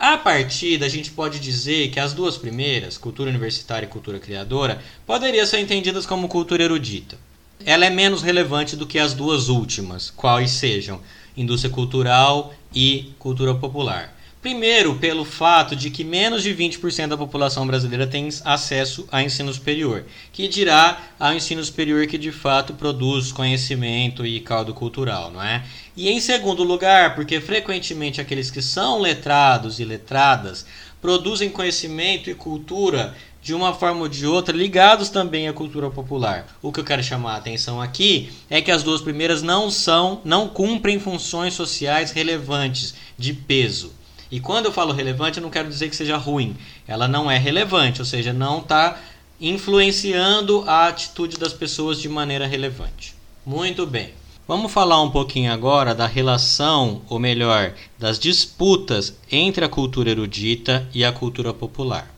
A 0.00 0.16
partir 0.16 0.82
a 0.82 0.88
gente 0.88 1.10
pode 1.10 1.38
dizer 1.38 1.90
que 1.90 2.00
as 2.00 2.14
duas 2.14 2.38
primeiras, 2.38 2.96
cultura 2.96 3.28
universitária 3.28 3.84
e 3.84 3.88
cultura 3.90 4.18
criadora, 4.18 4.82
poderiam 5.04 5.44
ser 5.44 5.58
entendidas 5.58 6.06
como 6.06 6.26
cultura 6.26 6.62
erudita. 6.62 7.18
Ela 7.66 7.84
é 7.84 7.90
menos 7.90 8.22
relevante 8.22 8.76
do 8.76 8.86
que 8.86 8.98
as 8.98 9.12
duas 9.12 9.50
últimas, 9.50 10.08
quais 10.08 10.52
sejam 10.52 11.02
indústria 11.36 11.70
cultural 11.70 12.54
e 12.74 13.12
cultura 13.18 13.54
popular. 13.54 14.16
Primeiro, 14.42 14.94
pelo 14.94 15.26
fato 15.26 15.76
de 15.76 15.90
que 15.90 16.02
menos 16.02 16.42
de 16.42 16.54
20% 16.54 17.08
da 17.08 17.16
população 17.16 17.66
brasileira 17.66 18.06
tem 18.06 18.26
acesso 18.42 19.06
a 19.12 19.22
ensino 19.22 19.52
superior, 19.52 20.06
que 20.32 20.48
dirá 20.48 20.98
ao 21.20 21.34
ensino 21.34 21.62
superior 21.62 22.06
que 22.06 22.16
de 22.16 22.32
fato 22.32 22.72
produz 22.72 23.32
conhecimento 23.32 24.24
e 24.24 24.40
caldo 24.40 24.72
cultural, 24.72 25.30
não 25.30 25.42
é? 25.42 25.62
E 25.94 26.08
em 26.08 26.18
segundo 26.20 26.64
lugar, 26.64 27.14
porque 27.14 27.38
frequentemente 27.38 28.18
aqueles 28.18 28.50
que 28.50 28.62
são 28.62 28.98
letrados 28.98 29.78
e 29.78 29.84
letradas 29.84 30.64
produzem 31.02 31.50
conhecimento 31.50 32.30
e 32.30 32.34
cultura 32.34 33.14
de 33.42 33.52
uma 33.52 33.74
forma 33.74 34.00
ou 34.00 34.08
de 34.08 34.26
outra, 34.26 34.56
ligados 34.56 35.10
também 35.10 35.48
à 35.48 35.52
cultura 35.52 35.90
popular. 35.90 36.46
O 36.62 36.72
que 36.72 36.80
eu 36.80 36.84
quero 36.84 37.02
chamar 37.02 37.34
a 37.34 37.36
atenção 37.36 37.80
aqui 37.80 38.32
é 38.48 38.62
que 38.62 38.70
as 38.70 38.82
duas 38.82 39.02
primeiras 39.02 39.42
não 39.42 39.70
são, 39.70 40.22
não 40.24 40.48
cumprem 40.48 40.98
funções 40.98 41.52
sociais 41.52 42.10
relevantes 42.10 42.94
de 43.18 43.34
peso. 43.34 43.99
E 44.30 44.38
quando 44.38 44.66
eu 44.66 44.72
falo 44.72 44.92
relevante, 44.92 45.38
eu 45.38 45.42
não 45.42 45.50
quero 45.50 45.68
dizer 45.68 45.88
que 45.90 45.96
seja 45.96 46.16
ruim. 46.16 46.56
Ela 46.86 47.08
não 47.08 47.30
é 47.30 47.36
relevante, 47.36 48.00
ou 48.00 48.06
seja, 48.06 48.32
não 48.32 48.58
está 48.58 48.98
influenciando 49.40 50.62
a 50.66 50.86
atitude 50.86 51.36
das 51.38 51.52
pessoas 51.52 52.00
de 52.00 52.08
maneira 52.08 52.46
relevante. 52.46 53.14
Muito 53.44 53.86
bem. 53.86 54.12
Vamos 54.46 54.72
falar 54.72 55.00
um 55.00 55.10
pouquinho 55.10 55.52
agora 55.52 55.94
da 55.94 56.06
relação, 56.06 57.02
ou 57.08 57.18
melhor, 57.18 57.72
das 57.98 58.18
disputas 58.18 59.16
entre 59.30 59.64
a 59.64 59.68
cultura 59.68 60.10
erudita 60.10 60.88
e 60.92 61.04
a 61.04 61.12
cultura 61.12 61.54
popular. 61.54 62.12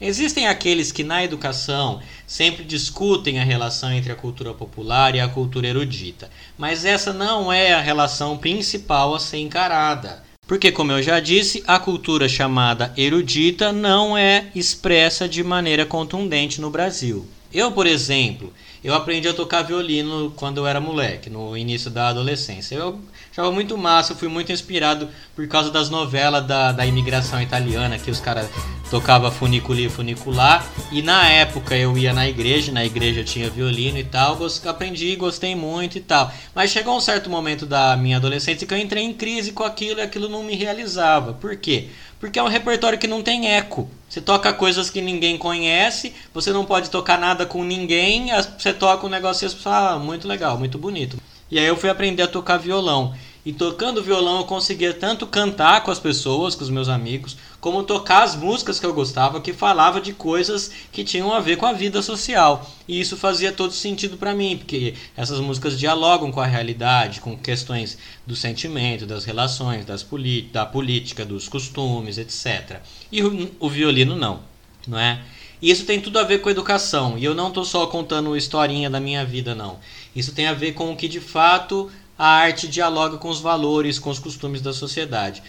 Existem 0.00 0.46
aqueles 0.46 0.92
que 0.92 1.02
na 1.02 1.24
educação 1.24 2.00
sempre 2.26 2.62
discutem 2.62 3.40
a 3.40 3.44
relação 3.44 3.90
entre 3.90 4.12
a 4.12 4.14
cultura 4.14 4.54
popular 4.54 5.14
e 5.14 5.20
a 5.20 5.28
cultura 5.28 5.66
erudita, 5.66 6.30
mas 6.56 6.84
essa 6.84 7.12
não 7.12 7.52
é 7.52 7.72
a 7.72 7.80
relação 7.80 8.38
principal 8.38 9.14
a 9.14 9.18
ser 9.18 9.38
encarada. 9.38 10.27
Porque, 10.48 10.72
como 10.72 10.92
eu 10.92 11.02
já 11.02 11.20
disse, 11.20 11.62
a 11.66 11.78
cultura 11.78 12.26
chamada 12.26 12.90
erudita 12.96 13.70
não 13.70 14.16
é 14.16 14.46
expressa 14.54 15.28
de 15.28 15.44
maneira 15.44 15.84
contundente 15.84 16.58
no 16.58 16.70
Brasil. 16.70 17.26
Eu, 17.52 17.72
por 17.72 17.86
exemplo, 17.86 18.52
eu 18.84 18.94
aprendi 18.94 19.26
a 19.26 19.32
tocar 19.32 19.62
violino 19.62 20.32
quando 20.36 20.58
eu 20.58 20.66
era 20.66 20.80
moleque, 20.80 21.30
no 21.30 21.56
início 21.56 21.90
da 21.90 22.08
adolescência. 22.08 22.74
Eu 22.74 23.00
achava 23.30 23.50
muito 23.50 23.76
massa, 23.76 24.14
fui 24.14 24.28
muito 24.28 24.52
inspirado 24.52 25.08
por 25.34 25.48
causa 25.48 25.70
das 25.70 25.88
novelas 25.88 26.46
da, 26.46 26.72
da 26.72 26.84
imigração 26.84 27.40
italiana, 27.40 27.98
que 27.98 28.10
os 28.10 28.20
caras 28.20 28.48
tocavam 28.90 29.32
funiculi 29.32 29.88
funicular. 29.88 30.64
E 30.92 31.00
na 31.00 31.26
época 31.26 31.74
eu 31.74 31.96
ia 31.96 32.12
na 32.12 32.28
igreja, 32.28 32.70
na 32.70 32.84
igreja 32.84 33.24
tinha 33.24 33.48
violino 33.48 33.98
e 33.98 34.04
tal, 34.04 34.38
aprendi, 34.66 35.16
gostei 35.16 35.54
muito 35.54 35.96
e 35.96 36.00
tal. 36.00 36.30
Mas 36.54 36.70
chegou 36.70 36.96
um 36.96 37.00
certo 37.00 37.30
momento 37.30 37.64
da 37.64 37.96
minha 37.96 38.18
adolescência 38.18 38.66
que 38.66 38.74
eu 38.74 38.78
entrei 38.78 39.02
em 39.02 39.14
crise 39.14 39.52
com 39.52 39.64
aquilo 39.64 40.00
e 40.00 40.02
aquilo 40.02 40.28
não 40.28 40.44
me 40.44 40.54
realizava. 40.54 41.32
Por 41.32 41.56
quê? 41.56 41.88
Porque 42.20 42.38
é 42.38 42.42
um 42.42 42.48
repertório 42.48 42.98
que 42.98 43.06
não 43.06 43.22
tem 43.22 43.50
eco. 43.50 43.88
Você 44.08 44.20
toca 44.20 44.52
coisas 44.52 44.88
que 44.88 45.02
ninguém 45.02 45.36
conhece, 45.36 46.14
você 46.32 46.50
não 46.50 46.64
pode 46.64 46.88
tocar 46.88 47.18
nada 47.18 47.44
com 47.44 47.62
ninguém, 47.62 48.28
você 48.58 48.72
toca 48.72 49.06
um 49.06 49.10
negócio 49.10 49.44
e 49.44 49.46
as 49.46 49.54
pessoas, 49.54 49.74
ah, 49.74 49.98
muito 49.98 50.26
legal, 50.26 50.56
muito 50.56 50.78
bonito. 50.78 51.18
E 51.50 51.58
aí 51.58 51.66
eu 51.66 51.76
fui 51.76 51.90
aprender 51.90 52.22
a 52.22 52.28
tocar 52.28 52.56
violão. 52.56 53.14
E 53.44 53.52
tocando 53.52 54.02
violão 54.02 54.38
eu 54.38 54.44
conseguia 54.44 54.92
tanto 54.92 55.26
cantar 55.26 55.82
com 55.82 55.90
as 55.90 55.98
pessoas, 55.98 56.54
com 56.54 56.64
os 56.64 56.70
meus 56.70 56.88
amigos, 56.88 57.36
como 57.60 57.82
tocar 57.82 58.22
as 58.22 58.36
músicas 58.36 58.78
que 58.78 58.86
eu 58.86 58.94
gostava, 58.94 59.40
que 59.40 59.52
falava 59.52 60.00
de 60.00 60.12
coisas 60.12 60.70
que 60.92 61.02
tinham 61.02 61.32
a 61.32 61.40
ver 61.40 61.56
com 61.56 61.66
a 61.66 61.72
vida 61.72 62.00
social. 62.02 62.68
E 62.86 63.00
isso 63.00 63.16
fazia 63.16 63.52
todo 63.52 63.72
sentido 63.72 64.16
para 64.16 64.34
mim, 64.34 64.56
porque 64.56 64.94
essas 65.16 65.40
músicas 65.40 65.78
dialogam 65.78 66.30
com 66.30 66.40
a 66.40 66.46
realidade, 66.46 67.20
com 67.20 67.36
questões 67.36 67.98
do 68.26 68.36
sentimento, 68.36 69.06
das 69.06 69.24
relações, 69.24 69.84
das 69.84 70.06
da 70.52 70.64
política, 70.64 71.24
dos 71.24 71.48
costumes, 71.48 72.18
etc. 72.18 72.80
E 73.10 73.22
o, 73.22 73.50
o 73.58 73.68
violino 73.68 74.14
não, 74.14 74.40
não 74.86 74.98
é? 74.98 75.20
Isso 75.60 75.84
tem 75.84 76.00
tudo 76.00 76.20
a 76.20 76.24
ver 76.24 76.40
com 76.40 76.48
educação. 76.48 77.18
E 77.18 77.24
eu 77.24 77.34
não 77.34 77.48
estou 77.48 77.64
só 77.64 77.86
contando 77.86 78.36
historinha 78.36 78.88
da 78.88 79.00
minha 79.00 79.24
vida, 79.24 79.54
não. 79.54 79.78
Isso 80.14 80.32
tem 80.32 80.46
a 80.46 80.54
ver 80.54 80.72
com 80.72 80.92
o 80.92 80.96
que 80.96 81.08
de 81.08 81.20
fato 81.20 81.90
a 82.18 82.26
arte 82.26 82.66
dialoga 82.66 83.16
com 83.16 83.28
os 83.28 83.40
valores, 83.40 83.98
com 83.98 84.10
os 84.10 84.18
costumes 84.18 84.60
da 84.60 84.72
sociedade. 84.72 85.40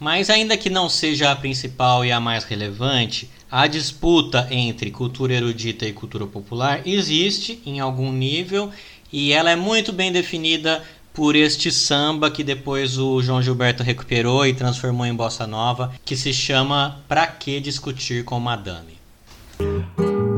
Mas, 0.00 0.30
ainda 0.30 0.56
que 0.56 0.70
não 0.70 0.88
seja 0.88 1.30
a 1.30 1.36
principal 1.36 2.06
e 2.06 2.10
a 2.10 2.18
mais 2.18 2.44
relevante, 2.44 3.28
a 3.50 3.66
disputa 3.66 4.48
entre 4.50 4.90
cultura 4.90 5.34
erudita 5.34 5.86
e 5.86 5.92
cultura 5.92 6.26
popular 6.26 6.80
existe 6.86 7.60
em 7.66 7.80
algum 7.80 8.10
nível 8.10 8.70
e 9.12 9.30
ela 9.30 9.50
é 9.50 9.56
muito 9.56 9.92
bem 9.92 10.10
definida 10.10 10.82
por 11.12 11.36
este 11.36 11.70
samba 11.70 12.30
que 12.30 12.42
depois 12.42 12.96
o 12.96 13.20
João 13.20 13.42
Gilberto 13.42 13.82
recuperou 13.82 14.46
e 14.46 14.54
transformou 14.54 15.04
em 15.04 15.14
bossa 15.14 15.46
nova, 15.46 15.92
que 16.02 16.16
se 16.16 16.32
chama 16.32 17.02
Pra 17.06 17.26
que 17.26 17.60
discutir 17.60 18.24
com 18.24 18.40
Madame. 18.40 18.99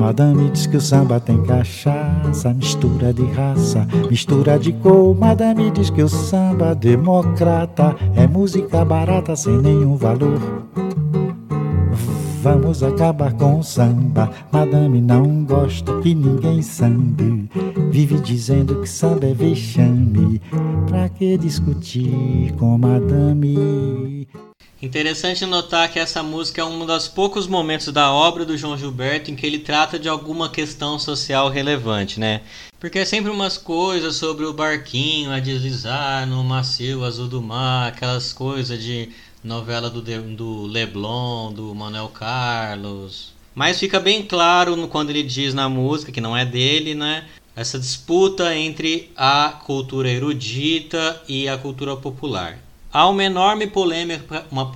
Madame 0.03 0.51
diz 0.51 0.67
que 0.67 0.77
o 0.77 0.81
samba 0.81 1.21
tem 1.21 1.41
cachaça, 1.45 2.53
mistura 2.53 3.15
de 3.15 3.25
raça, 3.25 3.87
mistura 4.11 4.59
de 4.59 4.73
cor. 4.73 5.17
Madame 5.17 5.71
diz 5.71 5.91
que 5.91 6.03
o 6.03 6.09
samba 6.09 6.75
democrata 6.75 7.95
é 8.17 8.27
música 8.27 8.85
barata 8.85 9.37
sem 9.37 9.59
nenhum 9.59 9.95
valor. 9.95 10.41
Vamos 12.43 12.83
acabar 12.83 13.33
com 13.35 13.61
o 13.61 13.63
samba. 13.63 14.29
Madame 14.51 15.01
não 15.01 15.45
gosta 15.45 15.97
que 16.01 16.17
ninguém 16.17 16.63
sambe. 16.63 17.49
Vive 17.89 18.19
dizendo 18.19 18.81
que 18.81 18.89
samba 18.89 19.27
é 19.27 19.33
vexame. 19.33 20.43
Pra 20.89 21.09
que 21.09 21.39
discutir 21.39 22.53
com 22.59 22.77
madame? 22.77 24.27
Interessante 24.83 25.47
notar 25.47 25.89
que 25.93 26.01
essa 26.01 26.25
música 26.25 26.61
é 26.61 26.65
um 26.65 26.85
dos 26.85 27.07
poucos 27.07 27.47
momentos 27.47 27.87
da 27.93 28.11
obra 28.13 28.45
do 28.45 28.59
João 28.59 28.77
Gilberto 28.77 29.31
em 29.31 29.37
que 29.37 29.47
ele 29.47 29.61
trata 29.61 29.97
de 29.97 30.09
alguma 30.09 30.49
questão 30.49 30.99
social 30.99 31.49
relevante, 31.49 32.19
né? 32.19 32.41
Porque 32.81 32.99
é 32.99 33.05
sempre 33.05 33.31
umas 33.31 33.57
coisas 33.57 34.17
sobre 34.17 34.45
o 34.45 34.53
barquinho 34.53 35.31
a 35.31 35.39
deslizar 35.39 36.27
no 36.27 36.43
macio 36.43 37.05
azul 37.05 37.29
do 37.29 37.41
mar, 37.41 37.91
aquelas 37.91 38.33
coisas 38.33 38.83
de 38.83 39.11
novela 39.45 39.89
do, 39.89 40.03
do 40.03 40.67
Leblon, 40.67 41.53
do 41.53 41.73
Manuel 41.73 42.09
Carlos. 42.09 43.33
Mas 43.55 43.79
fica 43.79 44.01
bem 44.01 44.25
claro 44.25 44.89
quando 44.89 45.11
ele 45.11 45.23
diz 45.23 45.55
na 45.55 45.69
música, 45.69 46.11
que 46.11 46.21
não 46.21 46.37
é 46.37 46.45
dele, 46.45 46.93
né? 46.93 47.29
Essa 47.55 47.79
disputa 47.79 48.53
entre 48.57 49.13
a 49.17 49.61
cultura 49.65 50.11
erudita 50.11 51.23
e 51.29 51.49
a 51.49 51.57
cultura 51.57 51.95
popular. 51.95 52.59
Há 52.93 53.09
uma 53.09 53.25
enorme 53.25 53.67
polêmica, 53.67 54.45
uma, 54.51 54.71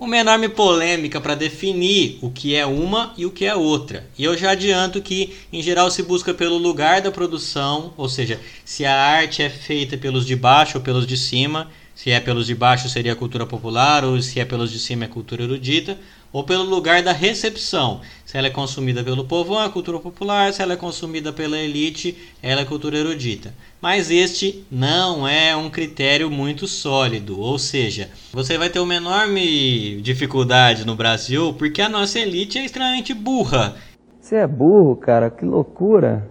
uma 0.00 0.16
enorme 0.16 0.48
polêmica 0.48 1.20
para 1.20 1.34
definir 1.34 2.18
o 2.22 2.30
que 2.30 2.54
é 2.56 2.64
uma 2.64 3.12
e 3.14 3.26
o 3.26 3.30
que 3.30 3.44
é 3.44 3.54
outra. 3.54 4.08
E 4.16 4.24
eu 4.24 4.38
já 4.38 4.52
adianto 4.52 5.02
que, 5.02 5.36
em 5.52 5.62
geral, 5.62 5.90
se 5.90 6.02
busca 6.02 6.32
pelo 6.32 6.56
lugar 6.56 7.02
da 7.02 7.10
produção, 7.10 7.92
ou 7.98 8.08
seja, 8.08 8.40
se 8.64 8.86
a 8.86 8.94
arte 8.94 9.42
é 9.42 9.50
feita 9.50 9.98
pelos 9.98 10.24
de 10.24 10.34
baixo 10.34 10.78
ou 10.78 10.84
pelos 10.84 11.06
de 11.06 11.16
cima, 11.16 11.70
se 11.94 12.10
é 12.10 12.20
pelos 12.20 12.46
de 12.46 12.54
baixo 12.54 12.88
seria 12.88 13.12
a 13.12 13.16
cultura 13.16 13.44
popular, 13.44 14.02
ou 14.02 14.20
se 14.22 14.40
é 14.40 14.46
pelos 14.46 14.70
de 14.70 14.78
cima 14.78 15.04
é 15.04 15.06
a 15.06 15.10
cultura 15.10 15.42
erudita, 15.42 15.98
ou 16.36 16.44
pelo 16.44 16.64
lugar 16.64 17.02
da 17.02 17.12
recepção. 17.12 18.02
Se 18.26 18.36
ela 18.36 18.48
é 18.48 18.50
consumida 18.50 19.02
pelo 19.02 19.24
povão, 19.24 19.64
é 19.64 19.70
cultura 19.70 19.98
popular, 19.98 20.52
se 20.52 20.60
ela 20.60 20.74
é 20.74 20.76
consumida 20.76 21.32
pela 21.32 21.56
elite, 21.56 22.14
ela 22.42 22.60
é 22.60 22.64
cultura 22.66 22.98
erudita. 22.98 23.54
Mas 23.80 24.10
este 24.10 24.62
não 24.70 25.26
é 25.26 25.56
um 25.56 25.70
critério 25.70 26.30
muito 26.30 26.68
sólido, 26.68 27.40
ou 27.40 27.58
seja, 27.58 28.10
você 28.34 28.58
vai 28.58 28.68
ter 28.68 28.80
uma 28.80 28.94
enorme 28.94 29.98
dificuldade 30.02 30.84
no 30.84 30.94
Brasil 30.94 31.54
porque 31.54 31.80
a 31.80 31.88
nossa 31.88 32.18
elite 32.18 32.58
é 32.58 32.66
extremamente 32.66 33.14
burra. 33.14 33.74
Você 34.20 34.36
é 34.36 34.46
burro, 34.46 34.94
cara, 34.94 35.30
que 35.30 35.46
loucura! 35.46 36.30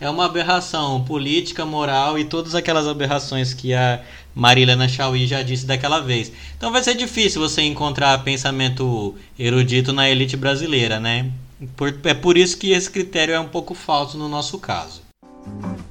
É 0.00 0.08
uma 0.08 0.26
aberração 0.26 1.02
política, 1.02 1.66
moral 1.66 2.16
e 2.18 2.24
todas 2.24 2.54
aquelas 2.54 2.86
aberrações 2.86 3.52
que 3.52 3.74
a 3.74 4.00
Marilena 4.34 4.88
Chauí 4.88 5.26
já 5.26 5.42
disse 5.42 5.64
daquela 5.64 6.00
vez. 6.00 6.32
Então 6.56 6.72
vai 6.72 6.82
ser 6.82 6.94
difícil 6.94 7.40
você 7.40 7.62
encontrar 7.62 8.24
pensamento 8.24 9.14
erudito 9.38 9.92
na 9.92 10.10
elite 10.10 10.36
brasileira, 10.36 10.98
né? 10.98 11.30
Por, 11.76 11.94
é 12.04 12.14
por 12.14 12.36
isso 12.36 12.58
que 12.58 12.72
esse 12.72 12.90
critério 12.90 13.34
é 13.34 13.40
um 13.40 13.48
pouco 13.48 13.74
falso 13.74 14.18
no 14.18 14.28
nosso 14.28 14.58
caso. 14.58 15.02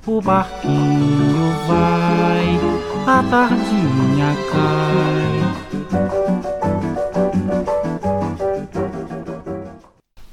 O 0.05 0.21
barquinho 0.21 1.55
vai, 1.67 2.57
a 3.07 3.23
tardinha 3.29 4.35
cai. 4.51 5.23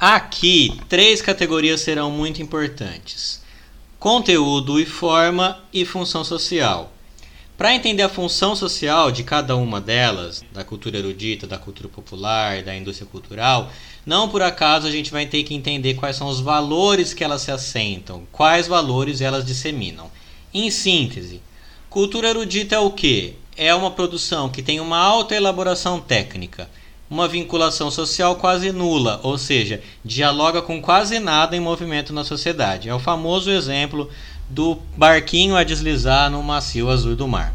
Aqui, 0.01 0.81
três 0.89 1.21
categorias 1.21 1.83
serão 1.83 2.11
muito 2.11 2.41
importantes: 2.43 3.43
conteúdo 3.99 4.81
e 4.81 4.87
forma 4.87 5.59
e 5.73 5.85
função 5.85 6.25
social. 6.25 6.91
Para 7.61 7.75
entender 7.75 8.03
a 8.03 8.09
função 8.09 8.57
social 8.57 9.13
de 9.13 9.23
cada 9.23 9.55
uma 9.55 9.83
delas, 9.83 10.43
da 10.51 10.65
cultura 10.65 10.97
erudita, 10.97 11.47
da 11.47 11.59
cultura 11.59 11.91
popular, 11.91 12.63
da 12.63 12.75
indústria 12.75 13.07
cultural, 13.07 13.71
não 14.07 14.31
por 14.31 14.41
acaso 14.41 14.87
a 14.87 14.91
gente 14.91 15.11
vai 15.11 15.27
ter 15.27 15.43
que 15.43 15.53
entender 15.53 15.93
quais 15.93 16.17
são 16.17 16.29
os 16.29 16.41
valores 16.41 17.13
que 17.13 17.23
elas 17.23 17.43
se 17.43 17.51
assentam, 17.51 18.27
quais 18.33 18.67
valores 18.67 19.21
elas 19.21 19.45
disseminam. 19.45 20.11
Em 20.55 20.71
síntese, 20.71 21.43
cultura 21.91 22.31
erudita 22.31 22.77
é 22.77 22.79
o 22.79 22.93
que? 22.93 23.35
É 23.55 23.75
uma 23.75 23.91
produção 23.91 24.49
que 24.49 24.63
tem 24.63 24.81
uma 24.81 24.97
alta 24.97 25.35
elaboração 25.35 26.01
técnica, 26.01 26.67
uma 27.11 27.29
vinculação 27.29 27.91
social 27.91 28.37
quase 28.37 28.73
nula, 28.73 29.21
ou 29.23 29.37
seja, 29.37 29.83
dialoga 30.03 30.63
com 30.63 30.81
quase 30.81 31.19
nada 31.19 31.55
em 31.55 31.61
movimento 31.61 32.11
na 32.11 32.25
sociedade. 32.25 32.89
É 32.89 32.95
o 32.95 32.99
famoso 32.99 33.51
exemplo 33.51 34.09
do 34.51 34.79
barquinho 34.97 35.57
a 35.57 35.65
deslizar 35.65 36.31
no 36.31 36.43
macio 36.43 36.91
azul 36.91 37.17
do 37.17 37.29
mar. 37.29 37.55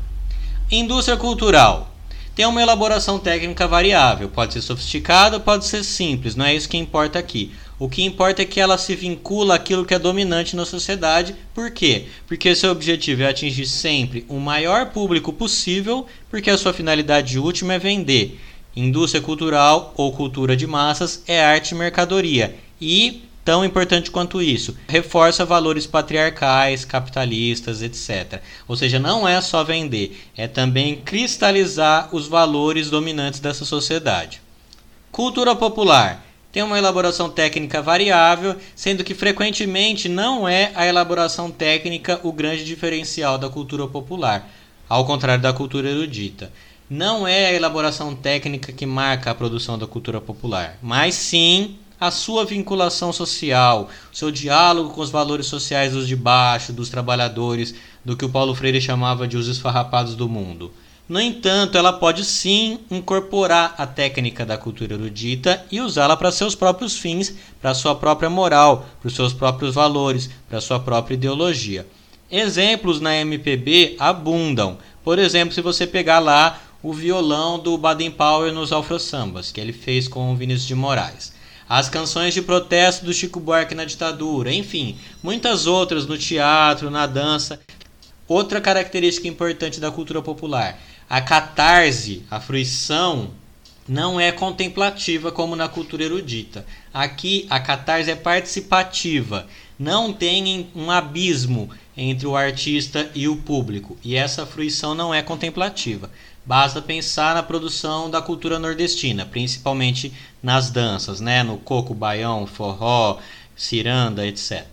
Indústria 0.71 1.17
cultural 1.17 1.91
tem 2.35 2.45
uma 2.45 2.61
elaboração 2.61 3.17
técnica 3.17 3.67
variável, 3.67 4.27
pode 4.27 4.53
ser 4.53 4.61
sofisticada, 4.61 5.39
pode 5.39 5.65
ser 5.65 5.83
simples, 5.83 6.35
não 6.35 6.45
é 6.45 6.53
isso 6.53 6.67
que 6.67 6.75
importa 6.75 7.17
aqui. 7.17 7.53
O 7.77 7.89
que 7.89 8.03
importa 8.03 8.41
é 8.41 8.45
que 8.45 8.59
ela 8.59 8.77
se 8.77 8.95
vincula 8.95 9.55
àquilo 9.55 9.85
que 9.85 9.93
é 9.93 9.99
dominante 9.99 10.55
na 10.55 10.65
sociedade. 10.65 11.35
Por 11.53 11.71
quê? 11.71 12.05
Porque 12.25 12.55
seu 12.55 12.71
objetivo 12.71 13.23
é 13.23 13.27
atingir 13.27 13.65
sempre 13.65 14.25
o 14.29 14.39
maior 14.39 14.87
público 14.87 15.31
possível, 15.31 16.05
porque 16.29 16.49
a 16.49 16.57
sua 16.57 16.73
finalidade 16.73 17.37
última 17.37 17.73
é 17.73 17.79
vender. 17.79 18.39
Indústria 18.75 19.21
cultural 19.21 19.93
ou 19.95 20.11
cultura 20.11 20.55
de 20.55 20.67
massas 20.67 21.23
é 21.27 21.43
arte 21.43 21.71
e 21.71 21.75
mercadoria. 21.75 22.55
E 22.79 23.23
tão 23.45 23.63
importante 23.63 24.09
quanto 24.09 24.41
isso, 24.41 24.75
reforça 24.87 25.45
valores 25.45 25.85
patriarcais, 25.85 26.83
capitalistas, 26.83 27.83
etc. 27.83 28.41
Ou 28.67 28.75
seja, 28.75 28.97
não 28.97 29.27
é 29.27 29.39
só 29.39 29.63
vender, 29.63 30.19
é 30.35 30.47
também 30.47 30.95
cristalizar 30.95 32.09
os 32.11 32.27
valores 32.27 32.89
dominantes 32.89 33.39
dessa 33.39 33.63
sociedade. 33.63 34.41
Cultura 35.11 35.55
popular 35.55 36.25
tem 36.51 36.63
uma 36.63 36.77
elaboração 36.77 37.29
técnica 37.29 37.81
variável, 37.81 38.55
sendo 38.75 39.03
que 39.03 39.13
frequentemente 39.13 40.09
não 40.09 40.47
é 40.47 40.71
a 40.73 40.87
elaboração 40.87 41.51
técnica 41.51 42.19
o 42.23 42.31
grande 42.31 42.65
diferencial 42.65 43.37
da 43.37 43.49
cultura 43.49 43.87
popular. 43.87 44.49
ao 44.87 45.03
contrário 45.03 45.41
da 45.41 45.51
cultura 45.51 45.89
erudita. 45.89 46.51
Não 46.87 47.27
é 47.27 47.47
a 47.47 47.53
elaboração 47.53 48.15
técnica 48.15 48.71
que 48.71 48.85
marca 48.85 49.31
a 49.31 49.35
produção 49.35 49.79
da 49.79 49.87
cultura 49.87 50.21
popular, 50.21 50.77
mas 50.79 51.15
sim 51.15 51.79
a 51.99 52.11
sua 52.11 52.45
vinculação 52.45 53.13
social, 53.13 53.89
seu 54.11 54.31
diálogo 54.31 54.89
com 54.89 55.01
os 55.01 55.09
valores 55.09 55.45
sociais 55.45 55.93
dos 55.93 56.07
de 56.07 56.15
baixo, 56.15 56.73
dos 56.73 56.89
trabalhadores, 56.89 57.75
do 58.03 58.15
que 58.15 58.25
o 58.25 58.29
Paulo 58.29 58.53
Freire 58.53 58.81
chamava 58.81 59.27
de 59.27 59.37
os 59.37 59.47
esfarrapados 59.47 60.15
do 60.15 60.27
mundo. 60.27 60.71
No 61.07 61.21
entanto, 61.21 61.77
ela 61.77 61.93
pode 61.93 62.25
sim 62.25 62.79
incorporar 62.89 63.75
a 63.77 63.85
técnica 63.85 64.43
da 64.43 64.57
cultura 64.57 64.95
erudita 64.95 65.63
e 65.71 65.79
usá-la 65.79 66.17
para 66.17 66.31
seus 66.31 66.55
próprios 66.55 66.97
fins, 66.97 67.35
para 67.61 67.75
sua 67.75 67.93
própria 67.93 68.29
moral, 68.29 68.87
para 68.99 69.07
os 69.07 69.15
seus 69.15 69.31
próprios 69.31 69.75
valores, 69.75 70.31
para 70.49 70.59
sua 70.59 70.79
própria 70.79 71.13
ideologia. 71.13 71.85
Exemplos 72.31 72.99
na 72.99 73.15
MPB 73.17 73.97
abundam. 73.99 74.79
Por 75.03 75.19
exemplo, 75.19 75.53
se 75.53 75.61
você 75.61 75.85
pegar 75.85 76.17
lá 76.17 76.59
o 76.81 76.91
violão 76.91 77.59
do 77.59 77.77
Baden 77.77 78.09
Powell 78.09 78.51
nos 78.51 78.73
Afro 78.73 78.99
Sambas, 78.99 79.51
que 79.51 79.61
ele 79.61 79.73
fez 79.73 80.07
com 80.07 80.33
o 80.33 80.35
Vinícius 80.35 80.67
de 80.67 80.73
Moraes. 80.73 81.34
As 81.67 81.89
canções 81.89 82.34
de 82.34 82.41
protesto 82.41 83.05
do 83.05 83.13
Chico 83.13 83.39
Buarque 83.39 83.74
na 83.74 83.86
ditadura, 83.86 84.53
enfim, 84.53 84.98
muitas 85.22 85.65
outras 85.65 86.05
no 86.05 86.17
teatro, 86.17 86.91
na 86.91 87.07
dança. 87.07 87.60
Outra 88.27 88.60
característica 88.62 89.27
importante 89.27 89.79
da 89.79 89.91
cultura 89.91 90.22
popular 90.22 90.79
a 91.10 91.22
catarse, 91.22 92.24
a 92.29 92.39
fruição, 92.39 93.29
não 93.88 94.19
é 94.19 94.31
contemplativa 94.31 95.31
como 95.31 95.55
na 95.55 95.67
cultura 95.67 96.03
erudita. 96.03 96.65
Aqui 96.91 97.45
a 97.50 97.60
catarse 97.60 98.10
é 98.10 98.15
participativa, 98.15 99.45
não 99.77 100.12
tem 100.12 100.67
um 100.75 100.89
abismo 100.89 101.69
entre 101.95 102.25
o 102.25 102.36
artista 102.36 103.10
e 103.13 103.27
o 103.27 103.38
público, 103.38 103.95
e 104.03 104.15
essa 104.15 104.45
fruição 104.45 104.95
não 104.95 105.13
é 105.13 105.22
contemplativa. 105.22 106.10
Basta 106.45 106.81
pensar 106.81 107.33
na 107.33 107.41
produção 107.41 108.09
da 108.09 108.21
cultura 108.21 108.59
nordestina, 108.59 109.25
principalmente 109.25 110.13
nas 110.43 110.69
danças, 110.69 111.19
né? 111.19 111.41
no 111.41 111.57
coco, 111.57 111.93
baião, 111.93 112.45
forró, 112.45 113.17
ciranda, 113.55 114.25
etc. 114.27 114.63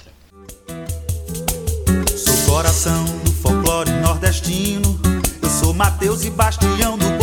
Sou 2.15 2.37
coração 2.47 3.05
do 3.25 3.33
folclore 3.33 3.91
nordestino 3.91 5.01
Sou 5.63 5.73
Mateus 5.73 6.25
e 6.25 6.31
Bastião 6.31 6.99
do 6.99 7.19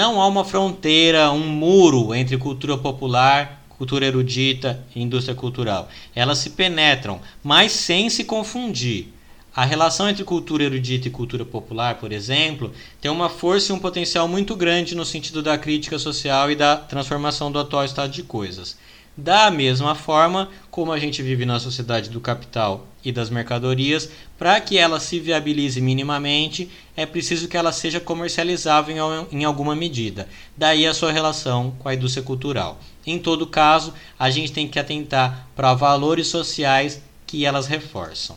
não 0.00 0.18
há 0.18 0.26
uma 0.26 0.46
fronteira, 0.46 1.30
um 1.30 1.46
muro 1.46 2.14
entre 2.14 2.38
cultura 2.38 2.78
popular 2.78 3.60
cultura 3.76 4.06
erudita 4.06 4.82
e 4.94 5.02
indústria 5.02 5.34
cultural. 5.34 5.88
Elas 6.14 6.36
se 6.38 6.50
penetram, 6.50 7.18
mas 7.42 7.72
sem 7.72 8.10
se 8.10 8.24
confundir. 8.24 9.08
A 9.56 9.64
relação 9.64 10.06
entre 10.06 10.22
cultura 10.22 10.64
erudita 10.64 11.08
e 11.08 11.10
cultura 11.10 11.46
popular, 11.46 11.96
por 11.96 12.12
exemplo, 12.12 12.72
tem 13.00 13.10
uma 13.10 13.30
força 13.30 13.72
e 13.72 13.74
um 13.74 13.78
potencial 13.78 14.28
muito 14.28 14.54
grande 14.54 14.94
no 14.94 15.04
sentido 15.04 15.42
da 15.42 15.56
crítica 15.56 15.98
social 15.98 16.50
e 16.50 16.56
da 16.56 16.76
transformação 16.76 17.50
do 17.50 17.58
atual 17.58 17.84
estado 17.84 18.10
de 18.10 18.22
coisas. 18.22 18.76
Da 19.16 19.50
mesma 19.50 19.94
forma 19.94 20.50
como 20.70 20.92
a 20.92 20.98
gente 20.98 21.22
vive 21.22 21.46
na 21.46 21.58
sociedade 21.58 22.10
do 22.10 22.20
capital 22.20 22.86
e 23.04 23.10
das 23.10 23.30
mercadorias, 23.30 24.10
para 24.38 24.60
que 24.60 24.76
ela 24.76 25.00
se 25.00 25.18
viabilize 25.18 25.80
minimamente, 25.80 26.70
é 26.96 27.06
preciso 27.06 27.48
que 27.48 27.56
ela 27.56 27.72
seja 27.72 28.00
comercializável 28.00 28.94
em 29.32 29.44
alguma 29.44 29.74
medida. 29.74 30.28
Daí 30.56 30.86
a 30.86 30.94
sua 30.94 31.12
relação 31.12 31.74
com 31.78 31.88
a 31.88 31.94
indústria 31.94 32.22
cultural. 32.22 32.78
Em 33.06 33.18
todo 33.18 33.46
caso, 33.46 33.94
a 34.18 34.28
gente 34.30 34.52
tem 34.52 34.68
que 34.68 34.78
atentar 34.78 35.48
para 35.56 35.74
valores 35.74 36.26
sociais 36.26 37.02
que 37.26 37.46
elas 37.46 37.66
reforçam. 37.66 38.36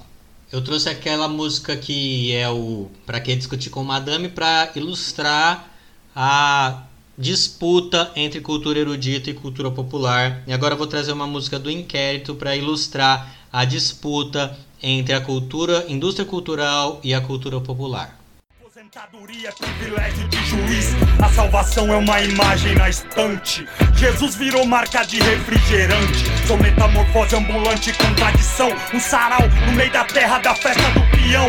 Eu 0.52 0.64
trouxe 0.64 0.88
aquela 0.88 1.28
música 1.28 1.76
que 1.76 2.32
é 2.32 2.48
o 2.48 2.88
Para 3.06 3.20
que 3.20 3.36
discutir 3.36 3.72
com 3.72 3.84
Madame 3.84 4.30
para 4.30 4.72
ilustrar 4.76 5.68
a 6.16 6.84
disputa 7.18 8.12
entre 8.16 8.42
cultura 8.42 8.80
erudita 8.80 9.30
e 9.30 9.34
cultura 9.34 9.70
popular. 9.70 10.44
E 10.48 10.54
agora 10.54 10.74
eu 10.74 10.78
vou 10.78 10.88
trazer 10.88 11.12
uma 11.12 11.28
música 11.28 11.60
do 11.60 11.70
Inquérito 11.70 12.36
para 12.36 12.56
ilustrar 12.56 13.36
a 13.52 13.66
disputa 13.66 14.58
entre 14.82 15.14
a 15.14 15.22
cultura, 15.22 15.86
indústria 15.88 16.26
cultural 16.26 17.00
e 17.04 17.14
a 17.14 17.22
cultura 17.22 17.62
popular. 17.62 18.20
Aposentadoria 18.60 19.50
é 19.50 19.52
privilégio 19.52 20.28
de 20.28 20.46
juiz, 20.46 20.88
a 21.24 21.30
salvação 21.30 21.94
é 21.94 21.98
uma 21.98 22.22
imagem 22.22 22.76
na 22.76 22.90
estante. 22.90 23.66
Jesus 23.96 24.36
virou 24.36 24.66
marca 24.66 25.04
de 25.04 25.20
refrigerante, 25.20 26.26
sou 26.48 26.58
metamorfose 26.58 27.36
ambulante 27.36 27.94
com 27.94 28.14
tradição. 28.16 28.70
Um 28.94 29.00
sarau 29.00 29.42
no 29.68 29.72
meio 29.74 29.92
da 29.92 30.04
terra 30.04 30.40
da 30.40 30.54
festa 30.54 30.90
do 30.92 31.02
peão. 31.12 31.48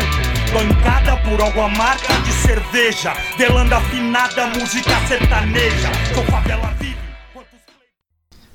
Bancada 0.55 1.17
por 1.17 1.41
alguma 1.41 1.67
marca 1.67 2.13
de 2.21 2.31
cerveja, 2.31 3.13
delanda 3.37 3.75
afinada, 3.75 4.47
música 4.47 5.05
sertaneja. 5.05 5.91
Sou 6.13 6.23
favela 6.23 6.73
vive. 6.79 6.95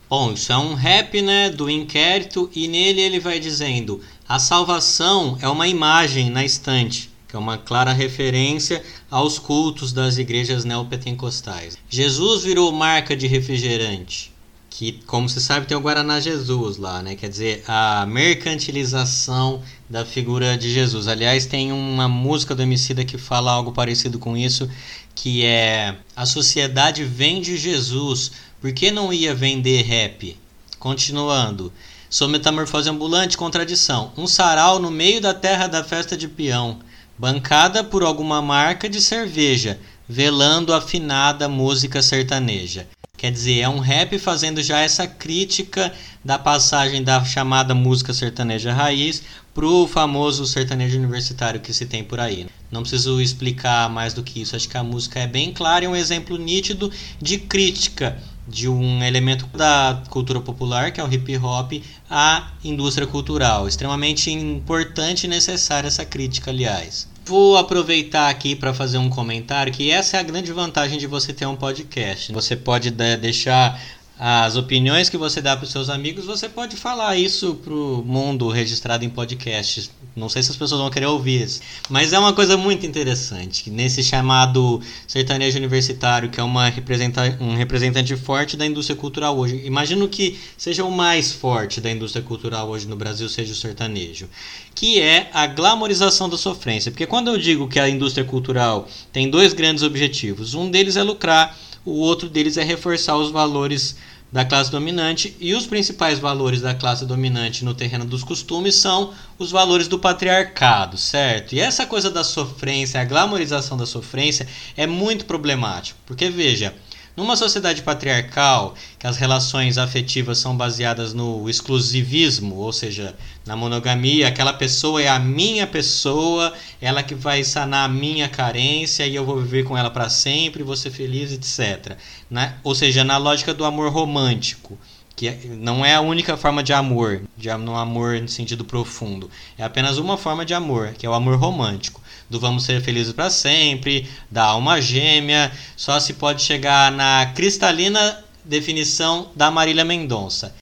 Bom, 0.09 0.33
isso 0.33 0.51
é 0.51 0.57
um 0.57 0.73
rap 0.73 1.21
né, 1.21 1.51
do 1.51 1.69
inquérito 1.69 2.51
e 2.55 2.69
nele 2.69 3.03
ele 3.03 3.21
vai 3.21 3.39
dizendo: 3.39 4.01
a 4.27 4.39
salvação 4.39 5.37
é 5.43 5.49
uma 5.51 5.69
imagem 5.69 6.31
na 6.31 6.43
estante 6.43 7.11
que 7.29 7.37
é 7.37 7.39
uma 7.39 7.59
clara 7.59 7.93
referência 7.93 8.83
aos 9.11 9.39
cultos 9.39 9.93
das 9.93 10.17
igrejas 10.17 10.65
neopentecostais. 10.65 11.77
Jesus 11.89 12.45
virou 12.45 12.73
marca 12.73 13.15
de 13.15 13.27
refrigerante, 13.27 14.33
que, 14.71 14.93
como 15.07 15.29
se 15.29 15.41
sabe, 15.41 15.67
tem 15.67 15.77
o 15.77 15.81
Guaraná 15.81 16.21
Jesus 16.21 16.77
lá, 16.77 17.03
né? 17.03 17.17
Quer 17.17 17.29
dizer, 17.29 17.65
a 17.67 18.07
mercantilização 18.07 19.61
da 19.89 20.07
figura 20.07 20.57
de 20.57 20.73
Jesus. 20.73 21.09
Aliás, 21.09 21.45
tem 21.45 21.73
uma 21.73 22.09
música 22.09 22.55
do 22.55 22.63
Emicida 22.63 23.05
que 23.05 23.19
fala 23.19 23.51
algo 23.51 23.73
parecido 23.73 24.19
com 24.19 24.37
isso, 24.37 24.71
que 25.15 25.45
é 25.45 25.97
a 26.15 26.25
sociedade 26.25 27.05
vende 27.05 27.59
Jesus, 27.59 28.31
por 28.61 28.73
que 28.73 28.91
não 28.91 29.13
ia 29.13 29.35
vender 29.35 29.83
rap? 29.83 30.39
Continuando. 30.79 31.73
Sou 32.09 32.29
metamorfose 32.29 32.89
ambulante, 32.89 33.37
contradição. 33.37 34.13
Um 34.17 34.27
sarau 34.27 34.79
no 34.79 34.91
meio 34.91 35.21
da 35.21 35.35
terra 35.35 35.67
da 35.67 35.85
festa 35.85 36.17
de 36.17 36.29
peão 36.29 36.79
bancada 37.21 37.85
por 37.85 38.03
alguma 38.03 38.41
marca 38.41 38.89
de 38.89 38.99
cerveja, 38.99 39.79
velando 40.09 40.73
afinada 40.73 41.51
música 41.51 42.01
sertaneja. 42.01 42.89
Quer 43.21 43.33
dizer, 43.33 43.61
é 43.61 43.69
um 43.69 43.81
rap 43.81 44.19
fazendo 44.19 44.63
já 44.63 44.81
essa 44.81 45.07
crítica 45.07 45.93
da 46.25 46.39
passagem 46.39 47.05
da 47.05 47.23
chamada 47.23 47.75
música 47.75 48.15
sertaneja 48.15 48.73
raiz 48.73 49.23
pro 49.53 49.87
famoso 49.87 50.47
sertanejo 50.47 50.97
universitário 50.97 51.61
que 51.61 51.75
se 51.75 51.85
tem 51.85 52.03
por 52.03 52.19
aí. 52.19 52.47
Não 52.73 52.81
preciso 52.81 53.21
explicar 53.21 53.91
mais 53.91 54.15
do 54.15 54.23
que 54.23 54.41
isso, 54.41 54.57
acho 54.57 54.67
que 54.67 54.77
a 54.79 54.83
música 54.83 55.21
é 55.21 55.27
bem 55.27 55.53
clara 55.53 55.85
e 55.85 55.87
é 55.87 55.91
um 55.91 55.95
exemplo 55.95 56.39
nítido 56.39 56.91
de 57.21 57.37
crítica 57.37 58.17
de 58.49 58.67
um 58.67 59.05
elemento 59.05 59.47
da 59.49 60.03
cultura 60.09 60.41
popular, 60.41 60.91
que 60.91 60.99
é 60.99 61.05
o 61.05 61.13
hip 61.13 61.37
hop, 61.37 61.73
à 62.09 62.53
indústria 62.65 63.07
cultural. 63.07 63.69
Extremamente 63.69 64.31
importante 64.31 65.25
e 65.25 65.29
necessária 65.29 65.89
essa 65.89 66.07
crítica, 66.07 66.51
aliás. 66.51 67.07
Vou 67.31 67.57
aproveitar 67.57 68.29
aqui 68.29 68.57
para 68.57 68.75
fazer 68.75 68.99
um 68.99 69.09
comentário 69.09 69.73
que 69.73 69.89
essa 69.89 70.17
é 70.17 70.21
a 70.21 70.23
grande 70.25 70.53
vantagem 70.53 70.99
de 70.99 71.07
você 71.07 71.33
ter 71.33 71.47
um 71.47 71.55
podcast. 71.55 72.33
Você 72.33 72.57
pode 72.57 72.91
deixar 72.91 73.81
as 74.23 74.55
opiniões 74.55 75.09
que 75.09 75.17
você 75.17 75.41
dá 75.41 75.57
para 75.57 75.65
os 75.65 75.73
seus 75.73 75.89
amigos, 75.89 76.27
você 76.27 76.47
pode 76.47 76.77
falar 76.77 77.17
isso 77.17 77.55
para 77.55 77.73
o 77.73 78.05
mundo 78.05 78.51
registrado 78.51 79.03
em 79.03 79.09
podcasts. 79.09 79.91
Não 80.15 80.29
sei 80.29 80.43
se 80.43 80.51
as 80.51 80.59
pessoas 80.59 80.79
vão 80.79 80.91
querer 80.91 81.07
ouvir 81.07 81.43
isso, 81.43 81.61
mas 81.89 82.13
é 82.13 82.19
uma 82.19 82.35
coisa 82.35 82.55
muito 82.55 82.85
interessante. 82.85 83.71
Nesse 83.71 84.05
chamado 84.05 84.83
sertanejo 85.09 85.57
universitário, 85.57 86.29
que 86.29 86.39
é 86.39 86.43
uma 86.43 86.69
representa 86.69 87.35
um 87.41 87.55
representante 87.55 88.15
forte 88.15 88.59
da 88.59 88.67
indústria 88.67 88.95
cultural 88.95 89.39
hoje. 89.39 89.63
Imagino 89.65 90.07
que 90.07 90.39
seja 90.55 90.85
o 90.85 90.93
mais 90.93 91.33
forte 91.33 91.81
da 91.81 91.91
indústria 91.91 92.23
cultural 92.23 92.69
hoje 92.69 92.87
no 92.87 92.97
Brasil, 92.97 93.27
seja 93.27 93.55
o 93.55 93.57
sertanejo, 93.57 94.29
que 94.75 95.01
é 95.01 95.31
a 95.33 95.47
glamorização 95.47 96.29
da 96.29 96.37
sofrência. 96.37 96.91
Porque 96.91 97.07
quando 97.07 97.29
eu 97.29 97.39
digo 97.39 97.67
que 97.67 97.81
a 97.81 97.89
indústria 97.89 98.27
cultural 98.27 98.87
tem 99.11 99.31
dois 99.31 99.55
grandes 99.55 99.83
objetivos, 99.83 100.53
um 100.53 100.71
deles 100.71 100.97
é 100.97 101.03
lucrar, 101.03 101.57
o 101.85 101.93
outro 101.93 102.29
deles 102.29 102.59
é 102.59 102.63
reforçar 102.63 103.17
os 103.17 103.31
valores 103.31 103.97
da 104.33 104.45
classe 104.45 104.71
dominante 104.71 105.37
e 105.41 105.55
os 105.55 105.67
principais 105.67 106.19
valores 106.19 106.61
da 106.61 106.75
classe 106.75 107.05
dominante 107.05 107.65
no 107.65 107.75
terreno 107.75 108.05
dos 108.05 108.23
costumes 108.23 108.77
são 108.77 109.13
os 109.39 109.51
valores 109.51 109.89
do 109.89 109.99
patriarcado, 109.99 110.97
certo? 110.97 111.55
E 111.55 111.61
essa 111.61 111.85
coisa 111.85 112.11
da 112.11 112.23
sofrência, 112.23 113.01
a 113.01 113.05
glamorização 113.05 113.77
da 113.77 113.87
sofrência 113.87 114.47
é 114.77 114.87
muito 114.87 115.25
problemático, 115.25 115.99
porque 116.07 116.31
veja, 116.31 116.75
Numa 117.17 117.37
sociedade 117.37 117.83
patriarcal, 117.83 118.75
que 118.99 119.07
as 119.07 119.17
relações 119.17 119.79
afetivas 119.79 120.39
são 120.39 120.57
baseadas 120.57 121.13
no 121.13 121.49
exclusivismo, 121.51 122.57
ou 122.57 122.73
seja, 122.73 123.17
na 123.45 123.57
monogamia, 123.57 124.29
aquela 124.29 124.53
pessoa 124.53 125.03
é 125.03 125.09
a 125.09 125.19
minha 125.19 125.67
pessoa, 125.67 126.53
ela 126.81 127.03
que 127.03 127.15
vai 127.15 127.43
sanar 127.43 127.85
a 127.85 127.93
minha 127.93 128.29
carência 128.29 129.07
e 129.07 129.15
eu 129.15 129.25
vou 129.25 129.41
viver 129.41 129.65
com 129.65 129.77
ela 129.77 129.91
para 129.91 130.09
sempre, 130.09 130.63
vou 130.63 130.77
ser 130.77 130.91
feliz, 130.91 131.33
etc. 131.33 131.97
Né? 132.31 132.55
Ou 132.63 132.75
seja, 132.75 133.03
na 133.03 133.17
lógica 133.17 133.53
do 133.53 133.65
amor 133.65 133.91
romântico 133.91 134.79
que 135.21 135.29
é, 135.29 135.39
não 135.51 135.85
é 135.85 135.95
a 135.95 136.01
única 136.01 136.35
forma 136.35 136.63
de 136.63 136.73
amor, 136.73 137.21
de 137.37 137.53
no 137.59 137.77
amor 137.77 138.19
no 138.23 138.29
sentido 138.29 138.65
profundo. 138.65 139.31
É 139.59 139.63
apenas 139.63 139.99
uma 139.99 140.17
forma 140.17 140.47
de 140.47 140.55
amor, 140.55 140.95
que 140.95 141.05
é 141.05 141.11
o 141.11 141.13
amor 141.13 141.37
romântico. 141.37 142.01
Do 142.31 142.39
vamos 142.39 142.65
ser 142.65 142.81
felizes 142.81 143.13
para 143.13 143.29
sempre, 143.29 144.09
da 144.31 144.45
alma 144.45 144.81
gêmea, 144.81 145.51
só 145.77 145.99
se 145.99 146.15
pode 146.15 146.43
chegar 146.43 146.93
na 146.93 147.27
cristalina 147.35 148.25
definição 148.45 149.31
da 149.35 149.51
Marília 149.51 149.85
Mendonça. 149.85 150.55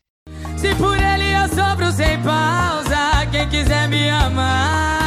Se 0.56 0.74
por 0.74 0.96
ele 0.96 1.30
eu 1.30 1.48
sobro 1.50 1.92
sem 1.92 2.20
pausa, 2.22 3.26
quem 3.30 3.48
quiser 3.50 3.86
me 3.86 4.08
amar, 4.08 4.97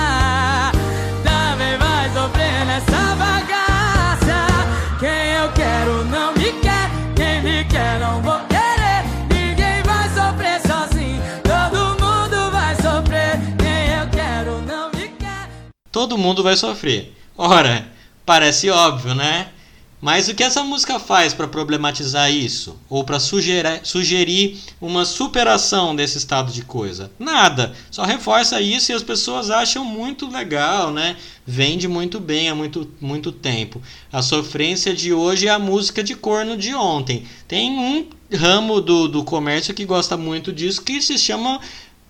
todo 16.02 16.18
mundo 16.18 16.42
vai 16.42 16.58
sofrer. 16.58 17.14
Ora, 17.38 17.88
parece 18.26 18.72
óbvio, 18.72 19.14
né? 19.14 19.50
Mas 20.02 20.28
o 20.28 20.34
que 20.34 20.42
essa 20.42 20.64
música 20.64 21.00
faz 21.00 21.32
para 21.32 21.48
problematizar 21.48 22.32
isso? 22.32 22.76
Ou 22.90 23.04
para 23.04 23.20
sugerir, 23.20 23.82
sugerir 23.84 24.58
uma 24.82 25.06
superação 25.06 25.96
desse 25.96 26.18
estado 26.18 26.52
de 26.52 26.64
coisa? 26.64 27.12
Nada. 27.20 27.76
Só 27.92 28.04
reforça 28.04 28.60
isso 28.60 28.92
e 28.92 28.96
as 28.96 29.04
pessoas 29.04 29.52
acham 29.52 29.86
muito 29.86 30.28
legal, 30.28 30.92
né? 30.92 31.18
Vende 31.46 31.88
muito 31.88 32.20
bem 32.20 32.50
há 32.50 32.56
muito, 32.56 32.92
muito 33.00 33.32
tempo. 33.32 33.80
A 34.12 34.24
sofrência 34.24 34.96
de 34.96 35.14
hoje 35.14 35.48
é 35.48 35.52
a 35.52 35.60
música 35.60 36.04
de 36.04 36.16
corno 36.16 36.58
de 36.58 36.74
ontem. 36.74 37.26
Tem 37.48 37.70
um 37.70 38.08
ramo 38.36 38.82
do, 38.82 39.08
do 39.08 39.24
comércio 39.24 39.72
que 39.72 39.86
gosta 39.86 40.18
muito 40.18 40.52
disso 40.52 40.82
que 40.82 41.00
se 41.00 41.16
chama 41.20 41.60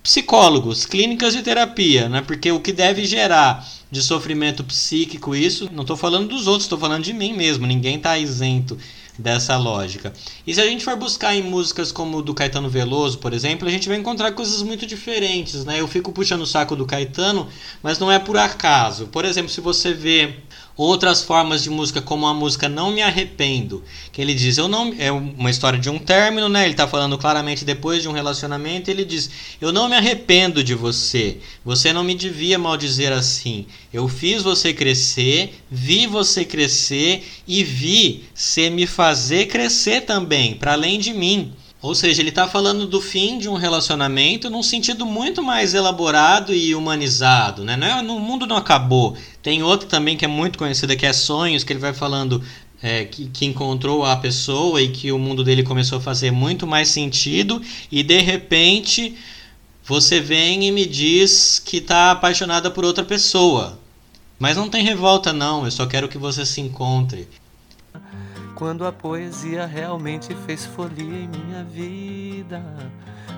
psicólogos, 0.02 0.86
clínicas 0.86 1.34
de 1.34 1.42
terapia, 1.42 2.08
né? 2.08 2.22
Porque 2.22 2.50
o 2.50 2.58
que 2.58 2.72
deve 2.72 3.04
gerar 3.04 3.64
de 3.92 4.02
sofrimento 4.02 4.64
psíquico 4.64 5.36
isso, 5.36 5.68
não 5.70 5.82
estou 5.82 5.98
falando 5.98 6.26
dos 6.28 6.46
outros, 6.46 6.64
estou 6.64 6.78
falando 6.78 7.04
de 7.04 7.12
mim 7.12 7.34
mesmo. 7.34 7.66
Ninguém 7.66 7.96
está 7.96 8.16
isento 8.16 8.78
dessa 9.18 9.54
lógica. 9.58 10.14
E 10.46 10.54
se 10.54 10.62
a 10.62 10.64
gente 10.64 10.82
for 10.82 10.96
buscar 10.96 11.34
em 11.34 11.42
músicas 11.42 11.92
como 11.92 12.22
do 12.22 12.32
Caetano 12.32 12.70
Veloso, 12.70 13.18
por 13.18 13.34
exemplo, 13.34 13.68
a 13.68 13.70
gente 13.70 13.90
vai 13.90 13.98
encontrar 13.98 14.32
coisas 14.32 14.62
muito 14.62 14.86
diferentes, 14.86 15.66
né? 15.66 15.78
Eu 15.78 15.86
fico 15.86 16.10
puxando 16.10 16.40
o 16.40 16.46
saco 16.46 16.74
do 16.74 16.86
Caetano, 16.86 17.46
mas 17.82 17.98
não 17.98 18.10
é 18.10 18.18
por 18.18 18.38
acaso. 18.38 19.08
Por 19.08 19.26
exemplo, 19.26 19.50
se 19.50 19.60
você 19.60 19.92
vê 19.92 20.36
outras 20.76 21.22
formas 21.22 21.62
de 21.62 21.70
música 21.70 22.00
como 22.00 22.26
a 22.26 22.34
música 22.34 22.68
Não 22.68 22.90
Me 22.90 23.02
Arrependo, 23.02 23.82
que 24.10 24.20
ele 24.20 24.34
diz, 24.34 24.58
eu 24.58 24.68
não 24.68 24.94
é 24.98 25.10
uma 25.10 25.50
história 25.50 25.78
de 25.78 25.90
um 25.90 25.98
término, 25.98 26.48
né? 26.48 26.64
Ele 26.64 26.72
está 26.72 26.88
falando 26.88 27.18
claramente 27.18 27.64
depois 27.64 28.02
de 28.02 28.08
um 28.08 28.12
relacionamento, 28.12 28.90
ele 28.90 29.04
diz: 29.04 29.30
"Eu 29.60 29.72
não 29.72 29.88
me 29.88 29.96
arrependo 29.96 30.62
de 30.62 30.74
você. 30.74 31.38
Você 31.64 31.92
não 31.92 32.04
me 32.04 32.14
devia 32.14 32.58
maldizer 32.58 33.12
assim. 33.12 33.66
Eu 33.92 34.08
fiz 34.08 34.42
você 34.42 34.72
crescer, 34.72 35.62
vi 35.70 36.06
você 36.06 36.44
crescer 36.44 37.24
e 37.46 37.62
vi 37.62 38.24
você 38.34 38.70
me 38.70 38.86
fazer 38.86 39.46
crescer 39.46 40.02
também, 40.02 40.54
para 40.54 40.72
além 40.72 40.98
de 40.98 41.12
mim." 41.12 41.52
Ou 41.82 41.96
seja, 41.96 42.22
ele 42.22 42.28
está 42.28 42.46
falando 42.46 42.86
do 42.86 43.00
fim 43.00 43.38
de 43.38 43.48
um 43.48 43.54
relacionamento 43.54 44.48
num 44.48 44.62
sentido 44.62 45.04
muito 45.04 45.42
mais 45.42 45.74
elaborado 45.74 46.54
e 46.54 46.76
humanizado. 46.76 47.64
Né? 47.64 47.76
Não 47.76 47.86
é, 47.86 48.00
no 48.00 48.20
mundo 48.20 48.46
não 48.46 48.56
acabou. 48.56 49.16
Tem 49.42 49.64
outro 49.64 49.88
também 49.88 50.16
que 50.16 50.24
é 50.24 50.28
muito 50.28 50.56
conhecido, 50.56 50.96
que 50.96 51.04
é 51.04 51.12
Sonhos, 51.12 51.64
que 51.64 51.72
ele 51.72 51.80
vai 51.80 51.92
falando 51.92 52.40
é, 52.80 53.04
que, 53.04 53.26
que, 53.26 53.44
encontrou 53.44 54.04
a 54.04 54.14
pessoa 54.14 54.80
e 54.80 54.90
que 54.90 55.10
o 55.10 55.18
mundo 55.18 55.42
dele 55.42 55.64
começou 55.64 55.98
a 55.98 56.00
fazer 56.00 56.30
muito 56.30 56.68
mais 56.68 56.86
sentido. 56.86 57.60
E 57.90 58.04
de 58.04 58.20
repente 58.20 59.16
você 59.84 60.20
vem 60.20 60.64
e 60.64 60.70
me 60.70 60.86
diz 60.86 61.60
que 61.64 61.78
está 61.78 62.12
apaixonada 62.12 62.70
por 62.70 62.84
outra 62.84 63.02
pessoa. 63.02 63.76
Mas 64.38 64.56
não 64.56 64.68
tem 64.68 64.84
revolta, 64.84 65.32
não. 65.32 65.64
Eu 65.64 65.70
só 65.72 65.84
quero 65.84 66.08
que 66.08 66.16
você 66.16 66.46
se 66.46 66.60
encontre 66.60 67.26
quando 68.62 68.86
a 68.86 68.92
poesia 68.92 69.66
realmente 69.66 70.36
fez 70.46 70.64
folia 70.64 71.18
em 71.18 71.26
minha 71.26 71.64
vida. 71.64 72.62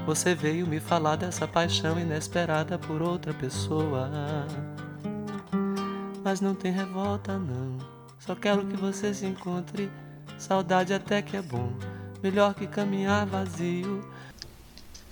Você 0.04 0.34
veio 0.34 0.66
me 0.66 0.78
falar 0.78 1.16
dessa 1.16 1.48
paixão 1.48 1.98
inesperada 1.98 2.78
por 2.78 3.00
outra 3.00 3.32
pessoa. 3.32 4.10
Mas 6.22 6.42
não 6.42 6.54
tem 6.54 6.70
revolta, 6.70 7.38
não. 7.38 7.78
Só 8.18 8.34
quero 8.34 8.66
que 8.66 8.76
você 8.76 9.14
se 9.14 9.24
encontre. 9.24 9.90
Saudade 10.36 10.92
até 10.92 11.22
que 11.22 11.38
é 11.38 11.42
bom. 11.42 11.72
Melhor 12.22 12.52
que 12.52 12.66
caminhar 12.66 13.24
vazio 13.24 14.06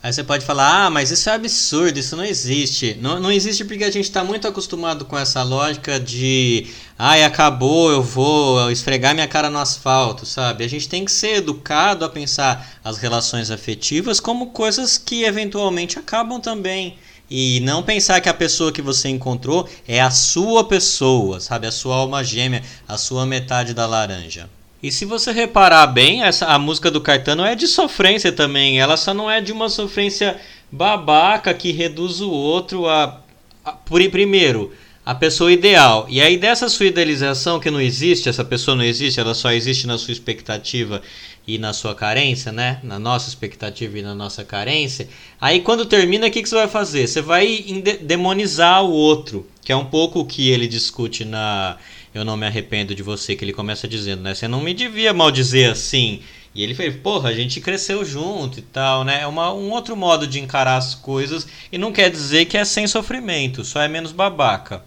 Aí 0.02 0.12
você 0.12 0.24
pode 0.24 0.44
falar, 0.44 0.86
ah, 0.86 0.90
mas 0.90 1.12
isso 1.12 1.30
é 1.30 1.32
absurdo, 1.32 1.96
isso 1.96 2.16
não 2.16 2.24
existe. 2.24 2.98
Não, 3.00 3.20
não 3.20 3.30
existe 3.30 3.64
porque 3.64 3.84
a 3.84 3.90
gente 3.90 4.06
está 4.06 4.24
muito 4.24 4.48
acostumado 4.48 5.04
com 5.04 5.16
essa 5.16 5.44
lógica 5.44 6.00
de, 6.00 6.66
ai, 6.98 7.22
acabou, 7.22 7.88
eu 7.88 8.02
vou 8.02 8.68
esfregar 8.72 9.14
minha 9.14 9.28
cara 9.28 9.48
no 9.48 9.58
asfalto, 9.58 10.26
sabe? 10.26 10.64
A 10.64 10.68
gente 10.68 10.88
tem 10.88 11.04
que 11.04 11.12
ser 11.12 11.36
educado 11.36 12.04
a 12.04 12.08
pensar 12.08 12.80
as 12.82 12.98
relações 12.98 13.48
afetivas 13.48 14.18
como 14.18 14.50
coisas 14.50 14.98
que 14.98 15.22
eventualmente 15.22 16.00
acabam 16.00 16.40
também. 16.40 16.98
E 17.30 17.60
não 17.60 17.80
pensar 17.80 18.20
que 18.20 18.28
a 18.28 18.34
pessoa 18.34 18.72
que 18.72 18.82
você 18.82 19.08
encontrou 19.08 19.68
é 19.86 20.00
a 20.00 20.10
sua 20.10 20.64
pessoa, 20.64 21.38
sabe? 21.38 21.68
A 21.68 21.72
sua 21.72 21.94
alma 21.94 22.24
gêmea, 22.24 22.64
a 22.88 22.98
sua 22.98 23.24
metade 23.24 23.72
da 23.72 23.86
laranja. 23.86 24.50
E 24.82 24.90
se 24.90 25.04
você 25.04 25.30
reparar 25.30 25.86
bem, 25.86 26.24
essa, 26.24 26.46
a 26.46 26.58
música 26.58 26.90
do 26.90 27.00
Caetano 27.00 27.44
é 27.44 27.54
de 27.54 27.68
sofrência 27.68 28.32
também. 28.32 28.80
Ela 28.80 28.96
só 28.96 29.14
não 29.14 29.30
é 29.30 29.40
de 29.40 29.52
uma 29.52 29.68
sofrência 29.68 30.40
babaca 30.72 31.54
que 31.54 31.70
reduz 31.70 32.20
o 32.20 32.30
outro 32.30 32.88
a, 32.88 33.20
a 33.64 33.72
por 33.72 34.02
primeiro 34.10 34.72
a 35.04 35.14
pessoa 35.14 35.52
ideal. 35.52 36.06
E 36.08 36.20
aí 36.20 36.36
dessa 36.36 36.68
sua 36.68 36.86
idealização 36.86 37.60
que 37.60 37.70
não 37.70 37.80
existe, 37.80 38.28
essa 38.28 38.44
pessoa 38.44 38.76
não 38.76 38.84
existe, 38.84 39.20
ela 39.20 39.34
só 39.34 39.52
existe 39.52 39.86
na 39.86 39.98
sua 39.98 40.12
expectativa 40.12 41.02
e 41.46 41.58
na 41.58 41.72
sua 41.72 41.94
carência, 41.94 42.52
né? 42.52 42.80
Na 42.84 42.98
nossa 42.98 43.28
expectativa 43.28 43.98
e 43.98 44.02
na 44.02 44.14
nossa 44.14 44.44
carência. 44.44 45.08
Aí 45.40 45.60
quando 45.60 45.86
termina, 45.86 46.28
o 46.28 46.30
que, 46.30 46.42
que 46.42 46.48
você 46.48 46.54
vai 46.54 46.68
fazer? 46.68 47.06
Você 47.06 47.20
vai 47.20 47.84
demonizar 48.00 48.84
o 48.84 48.90
outro, 48.90 49.46
que 49.64 49.72
é 49.72 49.76
um 49.76 49.84
pouco 49.84 50.20
o 50.20 50.26
que 50.26 50.50
ele 50.50 50.68
discute 50.68 51.24
na 51.24 51.76
eu 52.14 52.24
não 52.24 52.36
me 52.36 52.46
arrependo 52.46 52.94
de 52.94 53.02
você, 53.02 53.34
que 53.34 53.44
ele 53.44 53.52
começa 53.52 53.88
dizendo, 53.88 54.22
né? 54.22 54.34
Você 54.34 54.46
não 54.46 54.60
me 54.60 54.74
devia 54.74 55.14
maldizer 55.14 55.70
assim. 55.70 56.20
E 56.54 56.62
ele 56.62 56.74
fez, 56.74 56.94
porra, 56.94 57.30
a 57.30 57.34
gente 57.34 57.60
cresceu 57.60 58.04
junto 58.04 58.58
e 58.58 58.62
tal, 58.62 59.04
né? 59.04 59.22
É 59.22 59.26
uma, 59.26 59.52
um 59.52 59.70
outro 59.70 59.96
modo 59.96 60.26
de 60.26 60.38
encarar 60.38 60.76
as 60.76 60.94
coisas 60.94 61.46
e 61.70 61.78
não 61.78 61.92
quer 61.92 62.10
dizer 62.10 62.44
que 62.44 62.58
é 62.58 62.64
sem 62.64 62.86
sofrimento, 62.86 63.64
só 63.64 63.80
é 63.80 63.88
menos 63.88 64.12
babaca. 64.12 64.84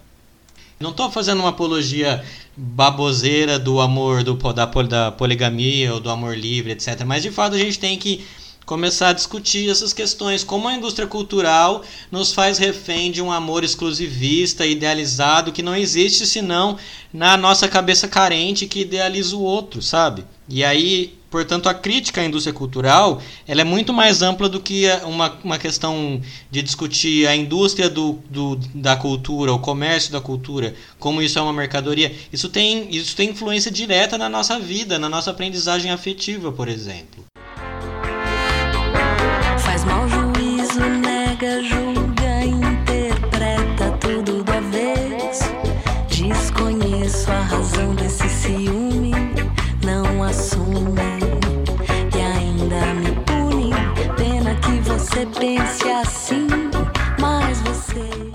Não 0.78 0.90
estou 0.90 1.10
fazendo 1.10 1.40
uma 1.40 1.48
apologia 1.48 2.22
baboseira 2.56 3.58
do 3.58 3.80
amor, 3.80 4.22
do, 4.22 4.34
da, 4.52 4.64
da 4.64 5.10
poligamia 5.10 5.92
ou 5.92 6.00
do 6.00 6.10
amor 6.10 6.36
livre, 6.36 6.72
etc. 6.72 7.02
Mas 7.04 7.22
de 7.22 7.30
fato 7.30 7.54
a 7.54 7.58
gente 7.58 7.78
tem 7.78 7.98
que 7.98 8.24
começar 8.66 9.10
a 9.10 9.12
discutir 9.12 9.70
essas 9.70 9.92
questões, 9.92 10.42
como 10.42 10.66
a 10.66 10.74
indústria 10.74 11.06
cultural 11.06 11.84
nos 12.10 12.32
faz 12.32 12.58
refém 12.58 13.12
de 13.12 13.22
um 13.22 13.30
amor 13.30 13.62
exclusivista, 13.62 14.66
idealizado, 14.66 15.52
que 15.52 15.62
não 15.62 15.76
existe 15.76 16.26
senão 16.26 16.76
na 17.14 17.36
nossa 17.36 17.68
cabeça 17.68 18.08
carente 18.08 18.66
que 18.66 18.80
idealiza 18.80 19.36
o 19.36 19.40
outro, 19.40 19.80
sabe? 19.80 20.24
E 20.48 20.64
aí, 20.64 21.16
portanto, 21.30 21.68
a 21.68 21.74
crítica 21.74 22.20
à 22.20 22.24
indústria 22.24 22.52
cultural 22.52 23.22
ela 23.46 23.60
é 23.60 23.64
muito 23.64 23.92
mais 23.92 24.20
ampla 24.20 24.48
do 24.48 24.60
que 24.60 24.86
uma, 25.04 25.38
uma 25.44 25.58
questão 25.58 26.20
de 26.50 26.60
discutir 26.60 27.26
a 27.28 27.36
indústria 27.36 27.88
do, 27.88 28.18
do, 28.28 28.56
da 28.74 28.96
cultura, 28.96 29.52
o 29.52 29.60
comércio 29.60 30.10
da 30.10 30.20
cultura, 30.20 30.74
como 30.98 31.22
isso 31.22 31.38
é 31.38 31.42
uma 31.42 31.52
mercadoria. 31.52 32.12
Isso 32.32 32.48
tem, 32.48 32.88
isso 32.90 33.14
tem 33.14 33.30
influência 33.30 33.70
direta 33.70 34.18
na 34.18 34.28
nossa 34.28 34.58
vida, 34.58 34.98
na 34.98 35.08
nossa 35.08 35.30
aprendizagem 35.30 35.92
afetiva, 35.92 36.50
por 36.50 36.66
exemplo. 36.68 37.24
Você 55.16 55.24
pense 55.40 55.88
assim, 55.88 56.46
mas 57.18 57.58
você. 57.62 58.32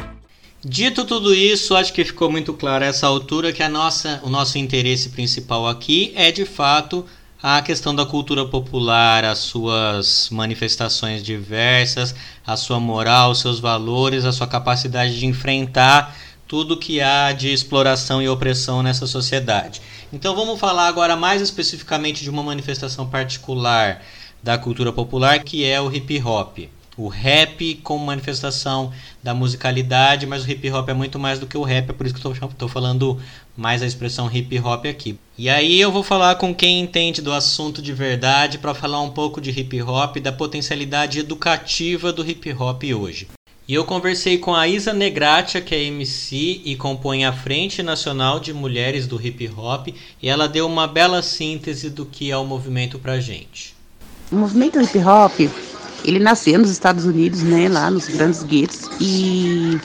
Dito 0.66 1.06
tudo 1.06 1.32
isso, 1.32 1.76
acho 1.76 1.94
que 1.94 2.04
ficou 2.04 2.32
muito 2.32 2.54
claro 2.54 2.84
a 2.84 2.88
essa 2.88 3.06
altura 3.06 3.54
que 3.54 3.62
a 3.62 3.70
nossa, 3.70 4.20
o 4.24 4.30
nosso 4.32 4.58
interesse 4.58 5.10
principal 5.10 5.68
aqui 5.68 6.12
é 6.16 6.32
de 6.32 6.44
fato 6.44 7.06
a 7.42 7.62
questão 7.62 7.94
da 7.94 8.04
cultura 8.04 8.46
popular, 8.46 9.24
as 9.24 9.38
suas 9.38 10.30
manifestações 10.32 11.22
diversas, 11.22 12.16
a 12.48 12.58
sua 12.58 12.80
moral, 12.80 13.30
os 13.30 13.42
seus 13.42 13.60
valores, 13.60 14.26
a 14.26 14.32
sua 14.32 14.48
capacidade 14.48 15.20
de 15.20 15.28
enfrentar 15.28 16.16
tudo 16.48 16.78
que 16.78 17.00
há 17.00 17.32
de 17.32 17.54
exploração 17.54 18.24
e 18.24 18.28
opressão 18.28 18.82
nessa 18.82 19.06
sociedade. 19.06 19.84
Então 20.12 20.36
vamos 20.36 20.60
falar 20.60 20.88
agora 20.88 21.16
mais 21.16 21.44
especificamente 21.44 22.24
de 22.24 22.30
uma 22.32 22.42
manifestação 22.42 23.08
particular 23.08 24.02
da 24.44 24.58
cultura 24.58 24.92
popular, 24.92 25.44
que 25.44 25.64
é 25.64 25.80
o 25.80 25.94
hip 25.94 26.22
hop 26.22 26.60
o 26.98 27.08
rap 27.08 27.76
como 27.84 28.06
manifestação 28.06 28.92
da 29.24 29.34
musicalidade, 29.34 30.28
mas 30.28 30.44
o 30.44 30.52
hip 30.52 30.70
hop 30.72 30.90
é 30.90 30.94
muito 30.94 31.18
mais 31.18 31.40
do 31.40 31.48
que 31.48 31.58
o 31.58 31.64
rap, 31.64 31.90
é 31.90 31.94
por 31.94 32.06
isso 32.06 32.16
que 32.16 32.26
eu 32.26 32.32
estou 32.32 32.70
falando 32.70 33.20
mais 33.56 33.82
a 33.82 33.86
expressão 33.86 34.30
hip 34.32 34.60
hop 34.60 34.86
aqui. 34.86 35.18
E 35.38 35.50
aí 35.50 35.80
eu 35.80 35.92
vou 35.92 36.04
falar 36.04 36.36
com 36.36 36.54
quem 36.54 36.82
entende 36.82 37.22
do 37.22 37.32
assunto 37.32 37.82
de 37.82 37.94
verdade 37.94 38.58
para 38.58 38.74
falar 38.74 39.02
um 39.02 39.10
pouco 39.10 39.42
de 39.42 39.50
hip 39.52 39.82
hop, 39.82 40.18
da 40.18 40.32
potencialidade 40.32 41.20
educativa 41.20 42.12
do 42.12 42.28
hip 42.28 42.52
hop 42.54 42.84
hoje. 42.84 43.28
E 43.68 43.74
eu 43.74 43.86
conversei 43.86 44.38
com 44.38 44.54
a 44.54 44.68
Isa 44.68 44.92
Negratia, 44.92 45.62
que 45.62 45.74
é 45.74 45.84
MC 45.84 46.62
e 46.66 46.76
compõe 46.76 47.24
a 47.24 47.32
Frente 47.32 47.82
Nacional 47.82 48.40
de 48.40 48.52
Mulheres 48.52 49.08
do 49.08 49.22
Hip 49.22 49.48
Hop, 49.56 49.88
e 50.22 50.28
ela 50.28 50.50
deu 50.50 50.68
uma 50.68 50.88
bela 50.88 51.22
síntese 51.22 51.90
do 51.90 52.06
que 52.06 52.32
é 52.32 52.36
o 52.36 52.44
movimento 52.44 53.00
pra 53.00 53.22
gente. 53.22 53.81
O 54.32 54.36
movimento 54.36 54.80
hip 54.82 54.98
hop 55.00 55.50
ele 56.04 56.20
nasceu 56.20 56.58
nos 56.58 56.70
Estados 56.70 57.06
Unidos, 57.06 57.42
né, 57.42 57.68
lá 57.70 57.92
nos 57.92 58.08
grandes 58.08 58.44
guetos, 58.44 58.90
e 59.00 59.80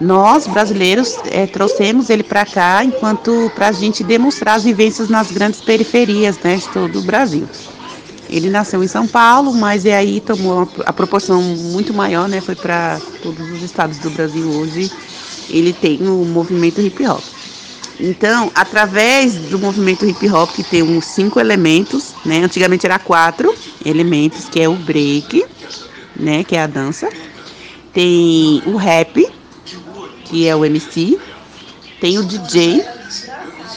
nós 0.00 0.46
brasileiros 0.46 1.16
é, 1.26 1.46
trouxemos 1.46 2.08
ele 2.08 2.22
para 2.22 2.46
cá 2.46 2.84
enquanto 2.84 3.50
para 3.54 3.68
a 3.68 3.72
gente 3.72 4.02
demonstrar 4.02 4.56
as 4.56 4.64
vivências 4.64 5.08
nas 5.08 5.30
grandes 5.30 5.60
periferias, 5.60 6.38
né, 6.38 6.56
de 6.56 6.68
todo 6.68 7.00
o 7.00 7.02
Brasil. 7.02 7.46
Ele 8.30 8.50
nasceu 8.50 8.84
em 8.84 8.88
São 8.88 9.06
Paulo, 9.06 9.52
mas 9.54 9.84
e 9.84 9.90
aí 9.90 10.20
tomou 10.20 10.68
a 10.84 10.92
proporção 10.92 11.42
muito 11.42 11.92
maior, 11.94 12.28
né, 12.28 12.40
foi 12.40 12.54
para 12.54 13.00
todos 13.22 13.50
os 13.50 13.62
estados 13.62 13.98
do 13.98 14.10
Brasil 14.10 14.48
hoje. 14.48 14.90
Ele 15.50 15.72
tem 15.72 16.06
o 16.06 16.24
movimento 16.24 16.80
hip 16.80 17.06
hop. 17.06 17.22
Então, 18.00 18.50
através 18.54 19.34
do 19.34 19.58
movimento 19.58 20.06
hip 20.06 20.28
hop, 20.28 20.50
que 20.52 20.62
tem 20.62 20.82
uns 20.82 21.04
cinco 21.04 21.40
elementos, 21.40 22.14
né? 22.24 22.42
Antigamente 22.44 22.86
era 22.86 22.98
quatro 22.98 23.52
elementos, 23.84 24.48
que 24.48 24.60
é 24.60 24.68
o 24.68 24.74
break, 24.74 25.44
né? 26.14 26.44
Que 26.44 26.56
é 26.56 26.62
a 26.62 26.66
dança. 26.66 27.08
Tem 27.92 28.62
o 28.66 28.76
rap, 28.76 29.26
que 30.24 30.46
é 30.46 30.54
o 30.54 30.64
MC. 30.64 31.18
Tem 32.00 32.18
o 32.18 32.24
DJ, 32.24 32.84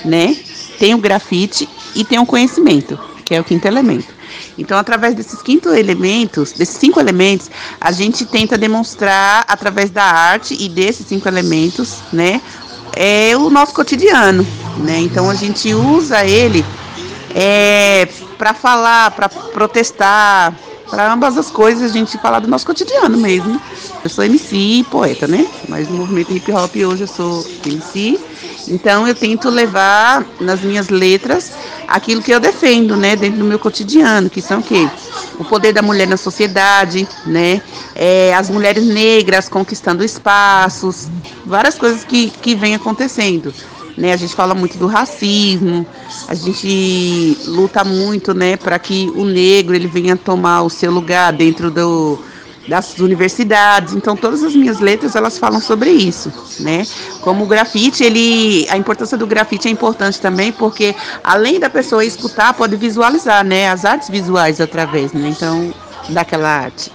né? 0.05 0.37
Tem 0.77 0.93
o 0.93 0.99
grafite 0.99 1.67
e 1.95 2.03
tem 2.03 2.19
o 2.19 2.25
conhecimento, 2.25 2.99
que 3.25 3.33
é 3.33 3.39
o 3.39 3.43
quinto 3.43 3.67
elemento. 3.67 4.21
Então, 4.57 4.77
através 4.77 5.15
desses 5.15 5.41
quinto 5.41 5.69
elementos, 5.69 6.51
desses 6.51 6.77
cinco 6.77 6.99
elementos, 6.99 7.49
a 7.79 7.91
gente 7.91 8.25
tenta 8.25 8.57
demonstrar 8.57 9.43
através 9.47 9.89
da 9.89 10.03
arte 10.03 10.55
e 10.59 10.69
desses 10.69 11.07
cinco 11.07 11.27
elementos, 11.27 11.97
né, 12.11 12.41
é 12.95 13.35
o 13.35 13.49
nosso 13.49 13.73
cotidiano, 13.73 14.45
né? 14.77 14.99
Então 14.99 15.29
a 15.29 15.35
gente 15.35 15.73
usa 15.73 16.25
ele 16.25 16.65
é, 17.35 18.07
para 18.37 18.53
falar, 18.53 19.11
para 19.11 19.29
protestar, 19.29 20.53
para 20.89 21.11
ambas 21.11 21.37
as 21.37 21.49
coisas 21.49 21.91
a 21.91 21.93
gente 21.93 22.17
falar 22.17 22.39
do 22.39 22.47
nosso 22.47 22.65
cotidiano 22.65 23.17
mesmo. 23.17 23.61
Eu 24.03 24.09
sou 24.09 24.23
MC 24.23 24.55
e 24.55 24.83
poeta, 24.83 25.27
né? 25.27 25.47
Mas 25.69 25.87
no 25.87 25.97
movimento 25.97 26.33
hip 26.33 26.51
hop 26.51 26.75
hoje 26.75 27.01
eu 27.01 27.07
sou 27.07 27.45
MC. 27.65 28.19
Então 28.67 29.07
eu 29.07 29.15
tento 29.15 29.49
levar 29.49 30.25
nas 30.39 30.61
minhas 30.61 30.89
letras 30.89 31.51
aquilo 31.87 32.21
que 32.21 32.31
eu 32.31 32.39
defendo, 32.39 32.95
né, 32.95 33.15
dentro 33.15 33.39
do 33.39 33.45
meu 33.45 33.59
cotidiano, 33.59 34.29
que 34.29 34.41
são 34.41 34.59
o 34.59 34.63
quê? 34.63 34.87
O 35.39 35.43
poder 35.43 35.73
da 35.73 35.81
mulher 35.81 36.07
na 36.07 36.17
sociedade, 36.17 37.07
né? 37.25 37.61
É, 37.95 38.33
as 38.33 38.49
mulheres 38.49 38.85
negras 38.85 39.49
conquistando 39.49 40.03
espaços, 40.03 41.09
várias 41.45 41.77
coisas 41.77 42.03
que, 42.03 42.29
que 42.29 42.55
vem 42.55 42.75
acontecendo. 42.75 43.53
Né, 43.97 44.13
a 44.13 44.17
gente 44.17 44.33
fala 44.33 44.55
muito 44.55 44.77
do 44.77 44.87
racismo, 44.87 45.85
a 46.27 46.33
gente 46.33 47.37
luta 47.45 47.83
muito, 47.83 48.33
né, 48.33 48.55
para 48.55 48.79
que 48.79 49.11
o 49.15 49.25
negro 49.25 49.75
ele 49.75 49.87
venha 49.87 50.15
tomar 50.15 50.61
o 50.61 50.69
seu 50.69 50.89
lugar 50.89 51.33
dentro 51.33 51.69
do, 51.69 52.17
das 52.71 52.97
universidades. 52.99 53.93
Então 53.93 54.15
todas 54.15 54.41
as 54.41 54.55
minhas 54.55 54.79
letras 54.79 55.15
elas 55.15 55.37
falam 55.37 55.59
sobre 55.59 55.91
isso, 55.91 56.31
né? 56.61 56.83
Como 57.19 57.43
o 57.43 57.47
grafite, 57.47 58.01
ele 58.01 58.65
a 58.69 58.77
importância 58.77 59.17
do 59.17 59.27
grafite 59.27 59.67
é 59.67 59.71
importante 59.71 60.19
também 60.21 60.53
porque 60.53 60.95
além 61.21 61.59
da 61.59 61.69
pessoa 61.69 62.03
escutar, 62.05 62.53
pode 62.53 62.77
visualizar, 62.77 63.43
né, 63.43 63.69
as 63.69 63.83
artes 63.83 64.09
visuais 64.09 64.61
através, 64.61 65.11
né? 65.11 65.27
Então 65.27 65.73
daquela 66.09 66.47
arte. 66.47 66.89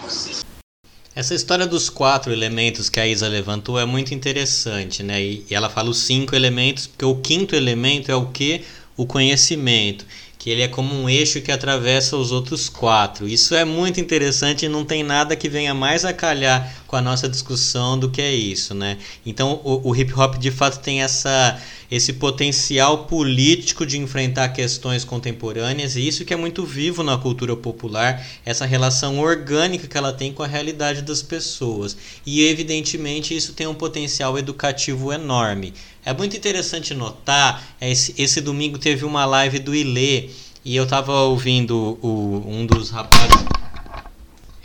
Essa 1.14 1.34
história 1.34 1.66
dos 1.66 1.90
quatro 1.90 2.32
elementos 2.32 2.88
que 2.88 2.98
a 2.98 3.06
Isa 3.06 3.28
levantou 3.28 3.78
é 3.78 3.84
muito 3.84 4.14
interessante, 4.14 5.02
né? 5.02 5.22
E 5.22 5.46
ela 5.50 5.68
fala 5.68 5.90
os 5.90 5.98
cinco 5.98 6.34
elementos, 6.34 6.86
porque 6.86 7.04
o 7.04 7.16
quinto 7.16 7.54
elemento 7.54 8.10
é 8.10 8.14
o 8.14 8.26
que? 8.26 8.62
O 8.96 9.06
conhecimento 9.06 10.06
que 10.46 10.50
ele 10.50 10.62
é 10.62 10.68
como 10.68 10.94
um 10.94 11.10
eixo 11.10 11.40
que 11.40 11.50
atravessa 11.50 12.16
os 12.16 12.30
outros 12.30 12.68
quatro. 12.68 13.26
Isso 13.26 13.52
é 13.52 13.64
muito 13.64 14.00
interessante 14.00 14.64
e 14.64 14.68
não 14.68 14.84
tem 14.84 15.02
nada 15.02 15.34
que 15.34 15.48
venha 15.48 15.74
mais 15.74 16.04
a 16.04 16.12
calhar 16.12 16.72
com 16.86 16.94
a 16.94 17.02
nossa 17.02 17.28
discussão 17.28 17.98
do 17.98 18.08
que 18.08 18.22
é 18.22 18.32
isso, 18.32 18.72
né? 18.72 18.96
Então 19.26 19.60
o, 19.64 19.90
o 19.90 19.96
hip 19.96 20.14
hop 20.14 20.36
de 20.36 20.52
fato 20.52 20.78
tem 20.78 21.02
essa 21.02 21.60
esse 21.90 22.14
potencial 22.14 23.04
político 23.04 23.86
de 23.86 23.98
enfrentar 23.98 24.48
questões 24.48 25.04
contemporâneas 25.04 25.94
e 25.94 26.06
isso 26.06 26.24
que 26.24 26.34
é 26.34 26.36
muito 26.36 26.64
vivo 26.64 27.02
na 27.02 27.16
cultura 27.16 27.56
popular, 27.56 28.24
essa 28.44 28.66
relação 28.66 29.20
orgânica 29.20 29.86
que 29.86 29.96
ela 29.96 30.12
tem 30.12 30.32
com 30.32 30.42
a 30.42 30.48
realidade 30.48 31.02
das 31.02 31.22
pessoas. 31.22 31.96
E 32.24 32.44
evidentemente 32.44 33.36
isso 33.36 33.52
tem 33.52 33.66
um 33.66 33.74
potencial 33.74 34.36
educativo 34.36 35.12
enorme. 35.12 35.74
É 36.06 36.14
muito 36.14 36.36
interessante 36.36 36.94
notar, 36.94 37.62
esse, 37.80 38.14
esse 38.16 38.40
domingo 38.40 38.78
teve 38.78 39.04
uma 39.04 39.24
live 39.24 39.58
do 39.58 39.74
Ilê 39.74 40.30
e 40.64 40.76
eu 40.76 40.84
estava 40.84 41.12
ouvindo 41.22 41.98
o, 42.00 42.44
um 42.46 42.64
dos 42.64 42.90
rapazes 42.90 43.44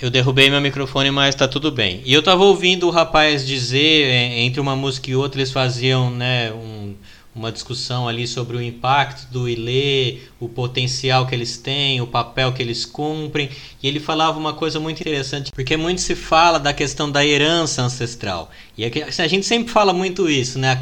eu 0.02 0.10
derrubei 0.10 0.50
meu 0.50 0.60
microfone, 0.60 1.12
mas 1.12 1.36
tá 1.36 1.48
tudo 1.48 1.72
bem. 1.72 2.02
E 2.04 2.12
eu 2.12 2.24
tava 2.24 2.44
ouvindo 2.44 2.88
o 2.88 2.90
rapaz 2.90 3.46
dizer, 3.46 4.08
é, 4.08 4.40
entre 4.40 4.60
uma 4.60 4.76
música 4.76 5.12
e 5.12 5.16
outra, 5.16 5.40
eles 5.40 5.52
faziam, 5.52 6.10
né, 6.10 6.52
um, 6.52 6.96
uma 7.34 7.52
discussão 7.52 8.10
ali 8.10 8.28
sobre 8.28 8.58
o 8.58 8.62
impacto 8.62 9.32
do 9.32 9.48
ILE, 9.48 10.22
o 10.38 10.50
potencial 10.50 11.26
que 11.26 11.34
eles 11.34 11.56
têm, 11.56 12.02
o 12.02 12.08
papel 12.08 12.52
que 12.52 12.62
eles 12.62 12.86
cumprem. 12.86 13.50
E 13.82 13.88
ele 13.88 14.02
falava 14.02 14.38
uma 14.38 14.54
coisa 14.54 14.82
muito 14.82 15.00
interessante, 15.00 15.50
porque 15.52 15.78
muito 15.78 16.02
se 16.02 16.14
fala 16.14 16.60
da 16.60 16.74
questão 16.74 17.10
da 17.10 17.26
herança 17.26 17.82
ancestral. 17.82 18.52
E 18.78 18.84
é 18.84 18.92
a 19.18 19.28
gente 19.28 19.46
sempre 19.46 19.72
fala 19.72 19.94
muito 19.94 20.30
isso, 20.30 20.60
né, 20.60 20.78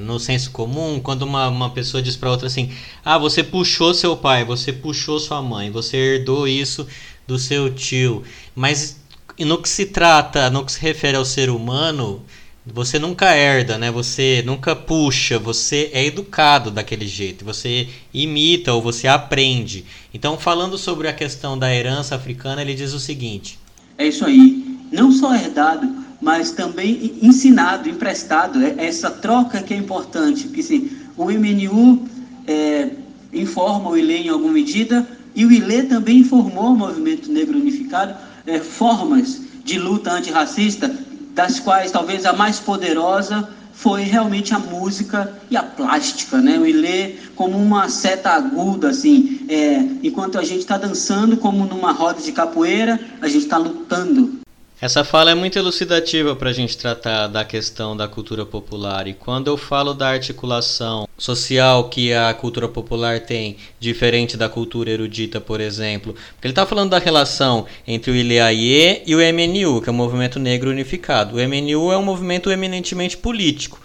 no 0.00 0.18
senso 0.18 0.50
comum, 0.50 0.98
quando 1.00 1.22
uma, 1.22 1.48
uma 1.48 1.70
pessoa 1.70 2.02
diz 2.02 2.16
para 2.16 2.30
outra 2.30 2.48
assim: 2.48 2.72
ah, 3.04 3.16
você 3.16 3.44
puxou 3.44 3.94
seu 3.94 4.16
pai, 4.16 4.44
você 4.44 4.72
puxou 4.72 5.20
sua 5.20 5.40
mãe, 5.40 5.70
você 5.70 5.96
herdou 5.96 6.48
isso 6.48 6.88
do 7.26 7.38
seu 7.38 7.72
tio. 7.72 8.24
Mas 8.54 8.98
no 9.38 9.62
que 9.62 9.68
se 9.68 9.86
trata, 9.86 10.50
no 10.50 10.64
que 10.64 10.72
se 10.72 10.80
refere 10.80 11.16
ao 11.16 11.24
ser 11.24 11.50
humano, 11.50 12.24
você 12.72 12.98
nunca 12.98 13.34
herda, 13.34 13.78
né? 13.78 13.90
Você 13.90 14.42
nunca 14.44 14.74
puxa, 14.74 15.38
você 15.38 15.90
é 15.92 16.04
educado 16.04 16.70
daquele 16.70 17.06
jeito, 17.06 17.44
você 17.44 17.88
imita 18.12 18.72
ou 18.72 18.82
você 18.82 19.06
aprende. 19.06 19.84
Então, 20.12 20.38
falando 20.38 20.76
sobre 20.76 21.08
a 21.08 21.12
questão 21.12 21.58
da 21.58 21.74
herança 21.74 22.14
africana, 22.14 22.62
ele 22.62 22.74
diz 22.74 22.92
o 22.92 23.00
seguinte: 23.00 23.58
É 23.96 24.06
isso 24.06 24.24
aí, 24.24 24.78
não 24.92 25.10
só 25.10 25.34
herdado, 25.34 25.88
mas 26.20 26.50
também 26.50 27.18
ensinado, 27.22 27.88
emprestado. 27.88 28.62
É 28.62 28.74
essa 28.78 29.10
troca 29.10 29.62
que 29.62 29.74
é 29.74 29.76
importante, 29.76 30.44
porque 30.44 30.62
sim, 30.62 30.90
o 31.16 31.26
MNU 31.26 32.06
é, 32.46 32.90
informa 33.32 33.90
o 33.90 33.96
ILE 33.96 34.26
em 34.26 34.28
alguma 34.28 34.52
medida, 34.52 35.06
e 35.34 35.44
o 35.44 35.52
ILE 35.52 35.84
também 35.84 36.18
informou 36.18 36.72
o 36.72 36.76
Movimento 36.76 37.30
Negro 37.30 37.58
Unificado 37.58 38.14
é, 38.46 38.58
formas 38.58 39.42
de 39.64 39.78
luta 39.78 40.10
antirracista, 40.10 40.90
das 41.38 41.60
quais 41.60 41.92
talvez 41.92 42.26
a 42.26 42.32
mais 42.32 42.58
poderosa 42.58 43.48
foi 43.72 44.02
realmente 44.02 44.52
a 44.52 44.58
música 44.58 45.38
e 45.48 45.56
a 45.56 45.62
plástica, 45.62 46.38
né? 46.38 46.58
O 46.58 46.66
ILE 46.66 47.16
como 47.36 47.56
uma 47.56 47.88
seta 47.88 48.30
aguda, 48.30 48.88
assim, 48.88 49.46
é, 49.48 49.76
enquanto 50.02 50.36
a 50.36 50.42
gente 50.42 50.58
está 50.58 50.76
dançando 50.76 51.36
como 51.36 51.64
numa 51.64 51.92
roda 51.92 52.20
de 52.20 52.32
capoeira, 52.32 52.98
a 53.22 53.28
gente 53.28 53.44
está 53.44 53.56
lutando 53.56 54.40
essa 54.80 55.02
fala 55.02 55.32
é 55.32 55.34
muito 55.34 55.58
elucidativa 55.58 56.36
para 56.36 56.50
a 56.50 56.52
gente 56.52 56.78
tratar 56.78 57.26
da 57.26 57.44
questão 57.44 57.96
da 57.96 58.06
cultura 58.06 58.46
popular. 58.46 59.08
E 59.08 59.12
quando 59.12 59.48
eu 59.48 59.56
falo 59.56 59.92
da 59.92 60.08
articulação 60.08 61.07
social 61.18 61.88
que 61.88 62.12
a 62.12 62.32
cultura 62.32 62.68
popular 62.68 63.20
tem, 63.20 63.56
diferente 63.80 64.36
da 64.36 64.48
cultura 64.48 64.90
erudita, 64.90 65.40
por 65.40 65.60
exemplo, 65.60 66.14
porque 66.14 66.46
ele 66.46 66.52
está 66.52 66.64
falando 66.64 66.90
da 66.90 66.98
relação 66.98 67.66
entre 67.86 68.12
o 68.12 68.14
ILEAIE 68.14 69.02
e 69.04 69.14
o 69.14 69.18
MNU, 69.18 69.82
que 69.82 69.88
é 69.88 69.92
o 69.92 69.94
Movimento 69.94 70.38
Negro 70.38 70.70
Unificado. 70.70 71.36
O 71.36 71.40
MNU 71.40 71.92
é 71.92 71.98
um 71.98 72.04
movimento 72.04 72.50
eminentemente 72.50 73.16
político. 73.16 73.80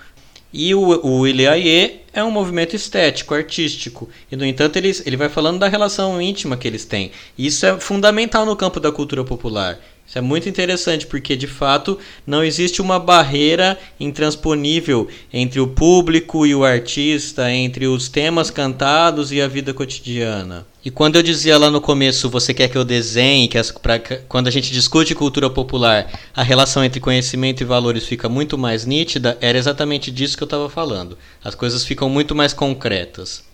E 0.54 0.76
o, 0.76 1.04
o 1.04 1.28
Ileaie 1.28 2.02
é 2.14 2.24
um 2.24 2.30
movimento 2.30 2.76
estético, 2.76 3.34
artístico. 3.34 4.08
E, 4.32 4.36
no 4.36 4.46
entanto, 4.46 4.78
ele, 4.78 4.92
ele 5.04 5.18
vai 5.18 5.28
falando 5.28 5.58
da 5.58 5.68
relação 5.68 6.22
íntima 6.22 6.56
que 6.56 6.68
eles 6.68 6.86
têm. 6.86 7.12
Isso 7.36 7.66
é 7.66 7.80
fundamental 7.80 8.46
no 8.46 8.56
campo 8.56 8.80
da 8.80 8.92
cultura 8.92 9.24
popular. 9.24 9.80
Isso 10.06 10.18
é 10.18 10.22
muito 10.22 10.48
interessante 10.48 11.08
porque, 11.08 11.36
de 11.36 11.48
fato, 11.48 11.98
não 12.28 12.44
existe 12.44 12.82
uma 12.82 13.00
barreira 13.00 13.80
intransponível 14.00 15.08
entre 15.32 15.60
o 15.60 15.68
público 15.68 16.46
e 16.46 16.54
o 16.54 16.64
artista, 16.64 17.50
entre 17.52 17.88
os 17.88 18.10
temas 18.10 18.52
cantados 18.52 19.32
e 19.32 19.42
a 19.42 19.48
vida 19.48 19.74
cotidiana. 19.74 20.68
E 20.86 20.92
quando 20.92 21.16
eu 21.16 21.24
dizia 21.24 21.58
lá 21.58 21.72
no 21.72 21.80
começo, 21.80 22.30
você 22.30 22.54
quer 22.54 22.68
que 22.68 22.78
eu 22.78 22.84
desenhe, 22.84 23.48
que 23.48 23.58
as, 23.58 23.72
pra, 23.72 23.98
quando 24.28 24.50
a 24.50 24.52
gente 24.52 24.72
discute 24.72 25.16
cultura 25.16 25.50
popular, 25.50 26.12
a 26.36 26.44
relação 26.44 26.84
entre 26.84 27.00
conhecimento 27.00 27.62
e 27.62 27.66
valores 27.66 28.06
fica 28.06 28.28
muito 28.28 28.58
mais 28.58 28.86
nítida, 28.86 29.38
era 29.40 29.58
exatamente 29.58 30.12
disso 30.12 30.36
que 30.36 30.44
eu 30.44 30.48
estava 30.48 30.70
falando. 30.70 31.18
As 31.42 31.56
coisas 31.56 31.86
ficam 31.86 32.10
muito 32.10 32.36
mais 32.36 32.52
concretas. 32.52 33.53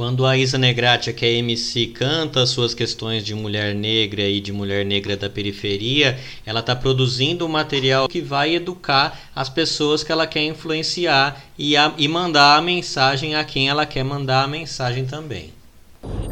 Quando 0.00 0.24
a 0.24 0.34
Isa 0.34 0.56
Negrati, 0.56 1.12
que 1.12 1.26
é 1.26 1.32
MC, 1.34 1.88
canta 1.88 2.46
suas 2.46 2.72
questões 2.72 3.22
de 3.22 3.34
mulher 3.34 3.74
negra 3.74 4.22
e 4.22 4.40
de 4.40 4.50
mulher 4.50 4.82
negra 4.82 5.14
da 5.14 5.28
periferia, 5.28 6.18
ela 6.46 6.60
está 6.60 6.74
produzindo 6.74 7.44
um 7.44 7.50
material 7.50 8.08
que 8.08 8.22
vai 8.22 8.54
educar 8.54 9.28
as 9.36 9.50
pessoas 9.50 10.02
que 10.02 10.10
ela 10.10 10.26
quer 10.26 10.42
influenciar 10.42 11.44
e, 11.58 11.76
a, 11.76 11.92
e 11.98 12.08
mandar 12.08 12.56
a 12.56 12.62
mensagem 12.62 13.34
a 13.34 13.44
quem 13.44 13.68
ela 13.68 13.84
quer 13.84 14.02
mandar 14.02 14.44
a 14.44 14.48
mensagem 14.48 15.04
também. 15.04 15.52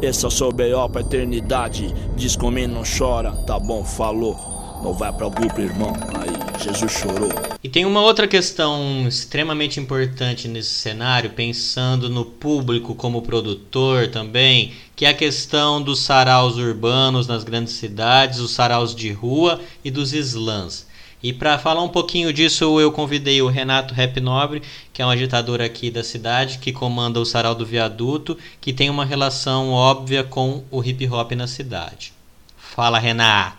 Esse 0.01 0.25
o 0.25 0.31
seu 0.31 0.51
B.O. 0.51 0.89
pra 0.89 1.01
eternidade. 1.01 1.93
Diz 2.17 2.35
comigo, 2.35 2.73
não 2.73 2.81
chora, 2.81 3.33
tá 3.45 3.59
bom, 3.59 3.85
falou. 3.85 4.58
Não 4.81 4.93
vai 4.93 5.11
para 5.11 5.27
o 5.27 5.29
grupo, 5.29 5.59
irmão. 5.59 5.93
Aí, 6.15 6.63
Jesus 6.63 6.91
chorou. 6.91 7.29
E 7.61 7.67
tem 7.67 7.85
uma 7.85 8.01
outra 8.01 8.27
questão 8.27 9.05
extremamente 9.07 9.79
importante 9.79 10.47
nesse 10.47 10.73
cenário, 10.73 11.31
pensando 11.31 12.09
no 12.09 12.23
público 12.23 12.95
como 12.95 13.21
produtor 13.21 14.07
também, 14.07 14.73
que 14.95 15.05
é 15.05 15.09
a 15.09 15.13
questão 15.13 15.81
dos 15.81 15.99
saraus 15.99 16.55
urbanos 16.55 17.27
nas 17.27 17.43
grandes 17.43 17.73
cidades, 17.73 18.39
os 18.39 18.51
saraus 18.51 18.95
de 18.95 19.11
rua 19.11 19.59
e 19.83 19.91
dos 19.91 20.13
slams. 20.13 20.87
E 21.21 21.33
para 21.33 21.59
falar 21.59 21.83
um 21.83 21.89
pouquinho 21.89 22.31
disso, 22.31 22.79
eu 22.79 22.91
convidei 22.93 23.41
o 23.41 23.49
Renato 23.49 23.93
Rap 23.93 24.21
Nobre, 24.21 24.61
que 24.93 25.01
é 25.01 25.05
um 25.05 25.09
agitador 25.09 25.59
aqui 25.59 25.91
da 25.91 26.01
cidade, 26.01 26.59
que 26.59 26.71
comanda 26.71 27.19
o 27.19 27.25
Sarau 27.25 27.53
do 27.53 27.65
Viaduto, 27.65 28.37
que 28.61 28.71
tem 28.71 28.89
uma 28.89 29.03
relação 29.03 29.71
óbvia 29.71 30.23
com 30.23 30.63
o 30.71 30.81
hip 30.81 31.05
hop 31.09 31.33
na 31.33 31.47
cidade. 31.47 32.13
Fala, 32.57 32.97
Renato. 32.97 33.58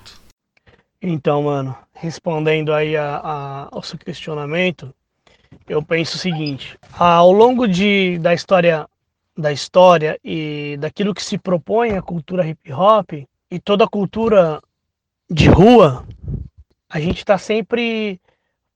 Então, 1.02 1.44
mano, 1.44 1.76
respondendo 1.94 2.74
aí 2.74 2.96
a, 2.96 3.16
a, 3.16 3.68
ao 3.72 3.82
seu 3.82 3.98
questionamento, 3.98 4.94
eu 5.68 5.82
penso 5.82 6.16
o 6.16 6.18
seguinte: 6.18 6.78
ao 6.98 7.32
longo 7.32 7.66
de, 7.66 8.18
da 8.18 8.34
história 8.34 8.86
da 9.36 9.50
história 9.50 10.18
e 10.22 10.76
daquilo 10.78 11.14
que 11.14 11.22
se 11.22 11.38
propõe 11.38 11.96
a 11.96 12.02
cultura 12.02 12.46
hip 12.46 12.70
hop 12.72 13.12
e 13.50 13.58
toda 13.58 13.84
a 13.84 13.88
cultura 13.88 14.60
de 15.30 15.48
rua, 15.48 16.04
a 16.88 17.00
gente 17.00 17.18
está 17.18 17.38
sempre 17.38 18.20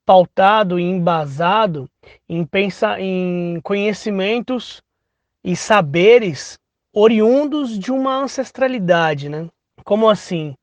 pautado 0.06 0.78
e 0.78 0.82
embasado 0.82 1.90
em 2.28 2.44
pensar 2.44 3.00
em 3.00 3.60
conhecimentos 3.62 4.82
e 5.42 5.54
saberes 5.54 6.58
oriundos 6.92 7.78
de 7.78 7.90
uma 7.90 8.16
ancestralidade, 8.16 9.28
né? 9.28 9.48
Como 9.84 10.08
assim? 10.08 10.54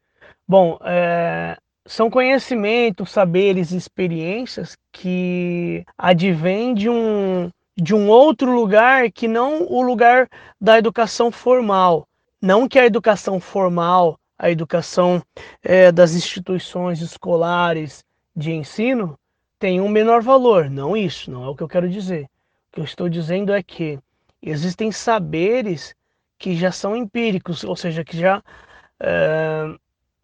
Bom, 0.52 0.78
é, 0.84 1.58
são 1.86 2.10
conhecimentos, 2.10 3.10
saberes, 3.10 3.72
experiências 3.72 4.76
que 4.92 5.86
advêm 5.98 6.74
de 6.74 6.90
um, 6.90 7.50
de 7.78 7.96
um 7.96 8.10
outro 8.10 8.52
lugar 8.54 9.10
que 9.14 9.30
não 9.30 9.64
o 9.64 9.82
lugar 9.82 10.28
da 10.60 10.78
educação 10.78 11.32
formal. 11.32 12.06
Não 12.42 12.68
que 12.68 12.78
a 12.78 12.86
educação 12.86 13.40
formal, 13.40 14.20
a 14.38 14.52
educação 14.52 15.24
é, 15.64 15.90
das 15.90 16.16
instituições 16.16 17.00
escolares 17.00 18.04
de 18.36 18.52
ensino, 18.52 19.18
tenha 19.58 19.82
um 19.82 19.88
menor 19.88 20.22
valor. 20.22 20.70
Não 20.70 20.98
isso, 20.98 21.32
não 21.32 21.46
é 21.46 21.48
o 21.48 21.56
que 21.56 21.64
eu 21.64 21.70
quero 21.70 21.88
dizer. 21.88 22.26
O 22.26 22.74
que 22.74 22.80
eu 22.82 22.84
estou 22.84 23.08
dizendo 23.08 23.54
é 23.54 23.64
que 23.64 23.98
existem 24.42 24.92
saberes 24.92 25.96
que 26.38 26.58
já 26.58 26.74
são 26.74 26.94
empíricos, 26.94 27.64
ou 27.64 27.78
seja, 27.78 28.04
que 28.04 28.18
já 28.18 28.44
é, 29.00 29.78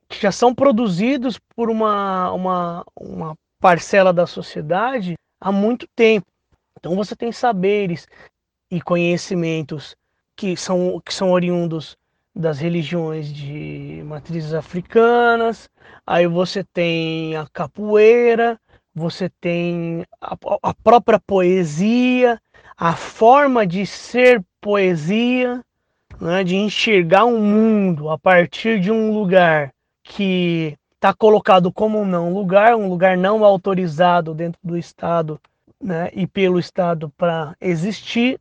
que 0.08 0.22
já 0.22 0.32
são 0.32 0.54
produzidos 0.54 1.39
por 1.56 1.70
uma, 1.70 2.32
uma, 2.32 2.86
uma 2.96 3.36
parcela 3.60 4.13
da 4.13 4.26
sociedade 4.26 5.15
há 5.39 5.52
muito 5.52 5.88
tempo. 5.96 6.28
Então 6.80 6.96
você 6.96 7.15
tem 7.15 7.32
saberes 7.32 8.08
e 8.72 8.82
conhecimentos 8.82 9.96
que 10.36 10.56
são, 10.56 11.02
que 11.04 11.13
são 11.13 11.32
oriundos 11.32 11.98
das 12.36 12.60
religiões 12.60 13.34
de 13.34 14.04
matrizes 14.06 14.54
africanas, 14.54 15.67
aí 16.06 16.28
você 16.28 16.63
tem 16.63 17.36
a 17.36 17.48
capoeira, 17.52 18.60
você 18.93 19.30
tem 19.41 20.06
a, 20.22 20.38
a 20.62 20.74
própria 20.74 21.20
poesia, 21.20 22.39
a 22.78 22.96
forma 22.96 23.65
de 23.65 23.86
ser 23.88 24.43
poesia, 24.62 25.63
né, 26.22 26.43
de 26.43 26.56
enxergar 26.56 27.26
um 27.26 27.41
mundo 27.41 28.10
a 28.10 28.20
partir 28.20 28.80
de 28.80 28.91
um 28.91 29.12
lugar 29.12 29.72
que 30.10 30.78
está 30.96 31.13
colocado 31.13 31.72
como 31.72 32.00
um 32.00 32.06
não 32.06 32.34
lugar, 32.34 32.76
um 32.76 32.89
lugar 32.89 33.17
não 33.17 33.43
autorizado 33.43 34.34
dentro 34.34 34.60
do 34.63 34.78
Estado 34.78 35.39
né, 35.82 36.10
e 36.13 36.26
pelo 36.26 36.60
Estado 36.60 37.12
para 37.17 37.56
existir, 37.62 38.39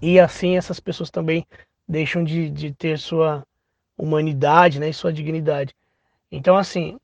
e 0.00 0.20
assim 0.20 0.56
essas 0.56 0.78
pessoas 0.78 1.10
também 1.10 1.46
deixam 1.88 2.22
de, 2.22 2.48
de 2.48 2.72
ter 2.72 2.98
sua 2.98 3.44
humanidade 3.98 4.78
né, 4.78 4.88
e 4.88 4.94
sua 4.94 5.12
dignidade. 5.12 5.74
Então, 6.30 6.56
assim, 6.56 6.96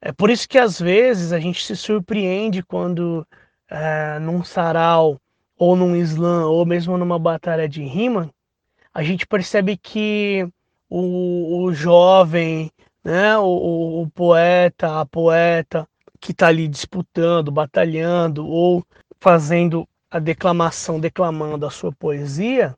é 0.00 0.12
por 0.12 0.30
isso 0.30 0.48
que 0.48 0.58
às 0.58 0.80
vezes 0.80 1.32
a 1.32 1.40
gente 1.40 1.64
se 1.64 1.74
surpreende 1.74 2.62
quando 2.62 3.26
é, 3.68 4.18
num 4.18 4.44
sarau, 4.44 5.20
ou 5.58 5.74
num 5.74 5.96
slam, 5.96 6.46
ou 6.46 6.66
mesmo 6.66 6.98
numa 6.98 7.18
batalha 7.18 7.68
de 7.68 7.82
rima, 7.82 8.30
a 8.92 9.02
gente 9.02 9.26
percebe 9.26 9.76
que 9.76 10.46
o, 10.88 11.64
o 11.64 11.72
jovem 11.72 12.70
né? 13.06 13.38
O, 13.38 14.02
o 14.02 14.10
poeta, 14.10 15.00
a 15.00 15.06
poeta 15.06 15.88
que 16.20 16.32
está 16.32 16.48
ali 16.48 16.66
disputando, 16.66 17.52
batalhando 17.52 18.44
ou 18.44 18.84
fazendo 19.20 19.88
a 20.10 20.18
declamação, 20.18 20.98
declamando 20.98 21.64
a 21.64 21.70
sua 21.70 21.92
poesia, 21.92 22.74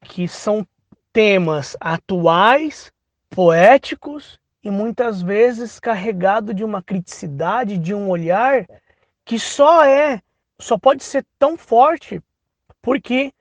que 0.00 0.26
são 0.26 0.66
temas 1.12 1.76
atuais, 1.80 2.92
poéticos 3.30 4.36
e 4.64 4.70
muitas 4.70 5.22
vezes 5.22 5.78
carregado 5.78 6.52
de 6.52 6.64
uma 6.64 6.82
criticidade, 6.82 7.78
de 7.78 7.94
um 7.94 8.08
olhar 8.08 8.66
que 9.24 9.38
só 9.38 9.84
é, 9.84 10.20
só 10.58 10.76
pode 10.76 11.04
ser 11.04 11.24
tão 11.38 11.56
forte 11.56 12.20
porque 12.82 13.32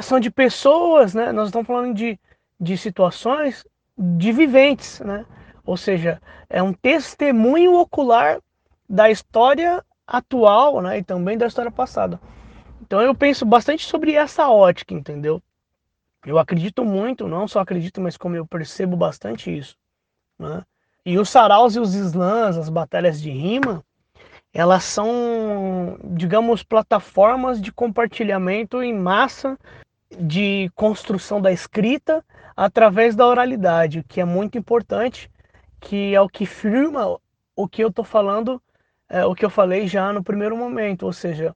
são 0.00 0.18
de 0.18 0.30
pessoas, 0.30 1.12
né? 1.12 1.32
Nós 1.32 1.48
estamos 1.48 1.66
falando 1.66 1.94
de, 1.94 2.18
de 2.58 2.78
situações 2.78 3.66
de 3.98 4.32
viventes, 4.32 5.00
né? 5.00 5.26
Ou 5.66 5.76
seja, 5.76 6.22
é 6.48 6.62
um 6.62 6.72
testemunho 6.72 7.74
ocular 7.74 8.40
da 8.88 9.10
história 9.10 9.84
atual 10.06 10.80
né, 10.80 10.98
e 10.98 11.02
também 11.02 11.36
da 11.36 11.46
história 11.46 11.72
passada. 11.72 12.20
Então 12.80 13.02
eu 13.02 13.14
penso 13.14 13.44
bastante 13.44 13.84
sobre 13.84 14.12
essa 14.14 14.48
ótica, 14.48 14.94
entendeu? 14.94 15.42
Eu 16.24 16.38
acredito 16.38 16.84
muito, 16.84 17.26
não 17.26 17.48
só 17.48 17.60
acredito, 17.60 18.00
mas 18.00 18.16
como 18.16 18.36
eu 18.36 18.46
percebo 18.46 18.96
bastante 18.96 19.56
isso. 19.56 19.76
Né? 20.38 20.62
E 21.04 21.18
os 21.18 21.28
saraus 21.28 21.74
e 21.74 21.80
os 21.80 21.94
slams, 21.94 22.56
as 22.56 22.68
batalhas 22.68 23.20
de 23.20 23.30
rima, 23.30 23.84
elas 24.54 24.84
são, 24.84 25.98
digamos, 26.04 26.62
plataformas 26.62 27.60
de 27.60 27.72
compartilhamento 27.72 28.82
em 28.82 28.94
massa 28.94 29.58
de 30.18 30.70
construção 30.74 31.40
da 31.40 31.52
escrita 31.52 32.24
através 32.56 33.14
da 33.14 33.26
oralidade, 33.26 34.04
que 34.08 34.20
é 34.20 34.24
muito 34.24 34.56
importante 34.56 35.30
que 35.86 36.16
é 36.16 36.20
o 36.20 36.28
que 36.28 36.44
firma 36.44 37.16
o 37.54 37.68
que 37.68 37.82
eu 37.82 37.88
estou 37.88 38.04
falando, 38.04 38.60
é, 39.08 39.24
o 39.24 39.36
que 39.36 39.44
eu 39.44 39.50
falei 39.50 39.86
já 39.86 40.12
no 40.12 40.20
primeiro 40.20 40.56
momento, 40.56 41.06
ou 41.06 41.12
seja, 41.12 41.54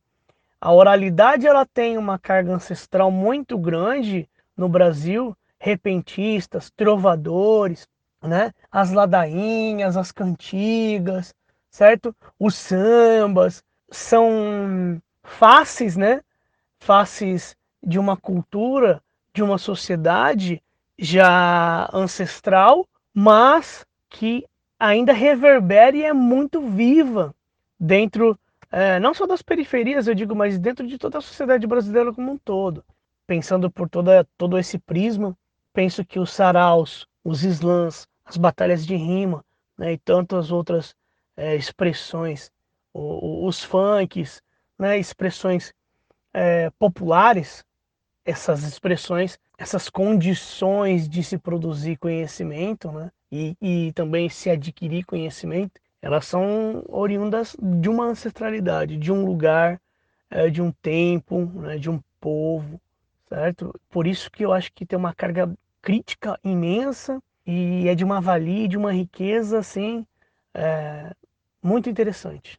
a 0.60 0.72
oralidade 0.72 1.48
ela 1.48 1.66
tem 1.66 1.98
uma 1.98 2.16
carga 2.16 2.52
ancestral 2.52 3.10
muito 3.10 3.58
grande 3.58 4.30
no 4.56 4.68
Brasil, 4.68 5.36
repentistas, 5.58 6.70
trovadores, 6.70 7.88
né? 8.22 8.52
As 8.70 8.92
ladainhas, 8.92 9.96
as 9.96 10.12
cantigas, 10.12 11.34
certo? 11.68 12.14
Os 12.38 12.55
sambas 12.55 13.64
são 13.90 15.02
faces, 15.24 15.96
né? 15.96 16.22
Faces 16.78 17.57
de 17.82 17.98
uma 17.98 18.16
cultura, 18.16 19.02
de 19.34 19.42
uma 19.42 19.59
sociedade 19.59 20.62
já 20.96 21.90
ancestral, 21.92 22.86
mas 23.12 23.84
que 24.11 24.44
ainda 24.78 25.12
reverbera 25.12 25.96
e 25.96 26.02
é 26.02 26.12
muito 26.12 26.61
viva 26.61 27.34
dentro 27.78 28.38
é, 28.70 29.00
não 29.00 29.12
só 29.12 29.26
das 29.26 29.42
periferias, 29.42 30.06
eu 30.06 30.14
digo, 30.14 30.34
mas 30.34 30.58
dentro 30.58 30.86
de 30.86 30.96
toda 30.96 31.18
a 31.18 31.20
sociedade 31.20 31.66
brasileira 31.66 32.12
como 32.12 32.32
um 32.32 32.38
todo. 32.38 32.84
Pensando 33.26 33.70
por 33.70 33.88
toda, 33.88 34.26
todo 34.38 34.56
esse 34.58 34.78
prisma, 34.78 35.36
penso 35.72 36.04
que 36.04 36.20
os 36.20 36.32
saraus, 36.32 37.06
os 37.24 37.42
slams, 37.42 38.06
as 38.24 38.36
batalhas 38.36 38.86
de 38.86 38.94
rima 38.94 39.44
né, 39.76 39.94
e 39.94 39.98
tantas 39.98 40.52
outras 40.52 40.94
é, 41.36 41.56
expressões, 41.56 42.52
o, 42.92 43.46
os 43.46 43.62
funks, 43.64 44.40
né, 44.78 44.98
expressões 44.98 45.74
é, 46.32 46.70
populares, 46.78 47.64
essas 48.24 48.62
expressões, 48.62 49.36
essas 49.58 49.90
condições 49.90 51.08
de 51.08 51.24
se 51.24 51.38
produzir 51.38 51.96
conhecimento 51.96 52.92
né, 52.92 53.11
e, 53.31 53.57
e 53.61 53.93
também 53.93 54.28
se 54.28 54.51
adquirir 54.51 55.05
conhecimento, 55.05 55.81
elas 56.03 56.26
são 56.26 56.83
oriundas 56.89 57.57
de 57.61 57.89
uma 57.89 58.07
ancestralidade, 58.07 58.97
de 58.97 59.12
um 59.12 59.24
lugar, 59.24 59.81
é, 60.31 60.49
de 60.51 60.62
um 60.62 60.72
tempo, 60.72 61.45
né, 61.47 61.78
de 61.78 61.91
um 61.91 62.01
povo, 62.20 62.81
certo? 63.28 63.74
Por 63.89 64.07
isso 64.07 64.31
que 64.31 64.45
eu 64.45 64.53
acho 64.53 64.72
que 64.72 64.87
tem 64.87 64.99
uma 64.99 65.14
carga 65.14 65.53
crítica 65.83 66.39
imensa 66.45 67.22
e 67.47 67.89
é 67.89 67.95
de 67.95 68.05
uma 68.05 68.20
valia, 68.20 68.68
de 68.68 68.76
uma 68.76 68.93
riqueza, 68.93 69.59
assim, 69.59 70.07
é, 70.55 71.12
muito 71.62 71.91
interessante. 71.91 72.59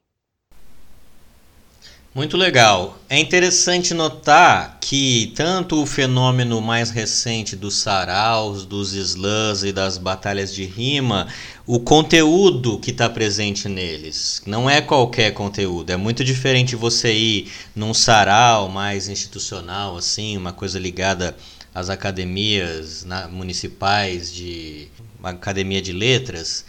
Muito 2.13 2.35
legal. 2.35 2.99
É 3.09 3.17
interessante 3.17 3.93
notar 3.93 4.79
que 4.81 5.31
tanto 5.33 5.81
o 5.81 5.85
fenômeno 5.85 6.59
mais 6.59 6.89
recente 6.89 7.55
dos 7.55 7.75
saraus, 7.77 8.65
dos 8.65 8.91
slams 8.91 9.63
e 9.63 9.71
das 9.71 9.97
batalhas 9.97 10.53
de 10.53 10.65
rima, 10.65 11.29
o 11.65 11.79
conteúdo 11.79 12.77
que 12.79 12.91
está 12.91 13.09
presente 13.09 13.69
neles 13.69 14.41
não 14.45 14.69
é 14.69 14.81
qualquer 14.81 15.31
conteúdo. 15.31 15.91
É 15.91 15.95
muito 15.95 16.21
diferente 16.21 16.75
você 16.75 17.13
ir 17.13 17.51
num 17.73 17.93
sarau 17.93 18.67
mais 18.67 19.07
institucional, 19.07 19.95
assim, 19.95 20.35
uma 20.35 20.51
coisa 20.51 20.77
ligada 20.77 21.33
às 21.73 21.89
academias 21.89 23.07
municipais 23.31 24.33
de 24.33 24.89
academia 25.23 25.81
de 25.81 25.93
letras 25.93 26.65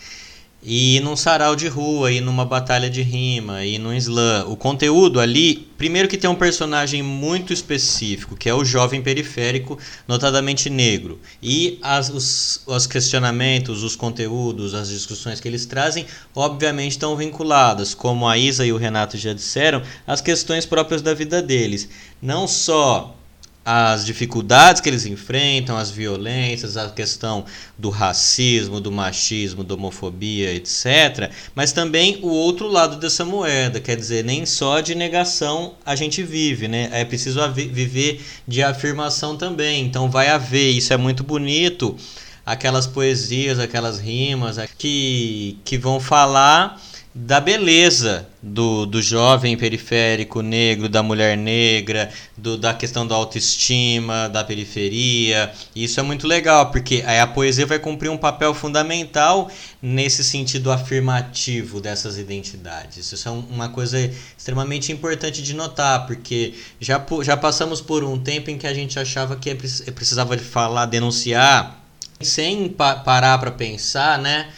e 0.63 1.01
num 1.01 1.17
sarau 1.17 1.57
de 1.57 1.67
rua, 1.67 2.13
e 2.13 2.21
numa 2.21 2.45
batalha 2.45 2.89
de 2.89 3.03
rima, 3.03 3.65
e 3.65 3.79
num 3.79 3.93
slam. 3.95 4.49
O 4.49 4.57
conteúdo 4.57 5.19
ali, 5.19 5.69
primeiro 5.77 6.07
que 6.07 6.17
tem 6.17 6.31
um 6.31 6.37
personagem 6.37 7.03
muito 7.03 7.53
específico, 7.53 8.37
que 8.37 8.49
é 8.49 8.55
o 8.55 8.65
jovem 8.65 9.03
periférico, 9.03 9.77
notadamente 10.07 10.71
negro. 10.71 11.19
E 11.43 11.79
as, 11.83 12.09
os, 12.09 12.63
os 12.65 12.87
questionamentos, 12.87 13.83
os 13.83 13.97
conteúdos, 13.97 14.73
as 14.73 14.89
discussões 14.89 15.41
que 15.41 15.49
eles 15.49 15.67
trazem, 15.67 16.07
obviamente 16.35 16.93
estão 16.93 17.17
vinculadas, 17.17 17.93
como 17.93 18.29
a 18.29 18.39
Isa 18.39 18.65
e 18.65 18.73
o 18.73 18.77
Renato 18.77 19.19
já 19.19 19.33
disseram, 19.33 19.83
às 20.07 20.21
questões 20.21 20.65
próprias 20.65 21.03
da 21.03 21.13
vida 21.13 21.43
deles. 21.43 21.89
Não 22.23 22.47
só 22.47 23.17
as 23.65 24.05
dificuldades 24.05 24.81
que 24.81 24.89
eles 24.89 25.07
enfrentam, 25.07 25.77
as 25.77 25.91
violências, 25.91 26.77
a 26.77 26.91
questão 26.91 27.45
do 27.79 27.91
racismo, 27.91 28.81
do 28.81 28.91
machismo, 28.91 29.63
da 29.63 29.75
homofobia, 29.75 30.53
etc. 30.53 31.31
Mas 31.55 31.73
também 31.73 32.19
o 32.23 32.29
outro 32.29 32.67
lado 32.67 32.97
dessa 32.97 33.25
moeda, 33.25 33.81
quer 33.81 33.97
dizer, 33.97 34.25
nem 34.25 34.45
só 34.45 34.81
de 34.81 34.95
negação 34.95 35.75
a 35.87 35.95
gente 35.95 36.23
vive, 36.23 36.67
né? 36.67 36.89
É 36.93 37.05
preciso 37.05 37.41
viver 37.53 38.21
de 38.47 38.63
afirmação 38.63 39.37
também. 39.37 39.85
Então 39.85 40.11
vai 40.11 40.29
haver, 40.29 40.71
isso 40.71 40.93
é 40.93 40.97
muito 40.97 41.23
bonito, 41.23 41.97
aquelas 42.45 42.87
poesias, 42.87 43.61
aquelas 43.61 44.01
rimas 44.01 44.59
que, 44.77 45.57
que 45.65 45.79
vão 45.79 46.01
falar 46.01 46.81
da 47.15 47.41
beleza 47.41 48.27
do, 48.43 48.87
do 48.87 49.03
jovem 49.03 49.55
periférico 49.57 50.41
negro, 50.41 50.89
da 50.89 51.03
mulher 51.03 51.37
negra, 51.37 52.11
do, 52.37 52.57
da 52.57 52.73
questão 52.73 53.07
da 53.07 53.15
autoestima, 53.15 54.29
da 54.29 54.43
periferia. 54.43 55.53
Isso 55.77 56.01
é 56.01 56.03
muito 56.03 56.27
legal, 56.27 56.71
porque 56.71 57.05
a 57.07 57.27
poesia 57.27 57.67
vai 57.67 57.79
cumprir 57.79 58.11
um 58.11 58.17
papel 58.17 58.55
fundamental 58.55 59.51
nesse 59.81 60.25
sentido 60.25 60.73
afirmativo 60.73 61.81
dessas 61.83 62.17
identidades. 62.17 63.13
Isso 63.13 63.29
é 63.29 63.31
uma 63.31 63.69
coisa 63.69 63.99
extremamente 64.37 64.91
importante 64.91 65.43
de 65.43 65.55
notar, 65.55 66.07
porque 66.07 66.55
já, 66.81 67.05
já 67.23 67.37
passamos 67.37 67.83
por 67.83 68.03
um 68.03 68.19
tempo 68.19 68.51
em 68.51 68.57
que 68.57 68.67
a 68.67 68.73
gente 68.73 68.99
achava 68.99 69.37
que 69.37 69.51
é 69.51 69.55
precisava 69.55 70.37
falar, 70.39 70.87
denunciar, 70.87 71.79
sem 72.23 72.69
pa 72.69 72.97
parar 72.97 73.37
para 73.39 73.51
pensar, 73.51 74.19
né? 74.19 74.49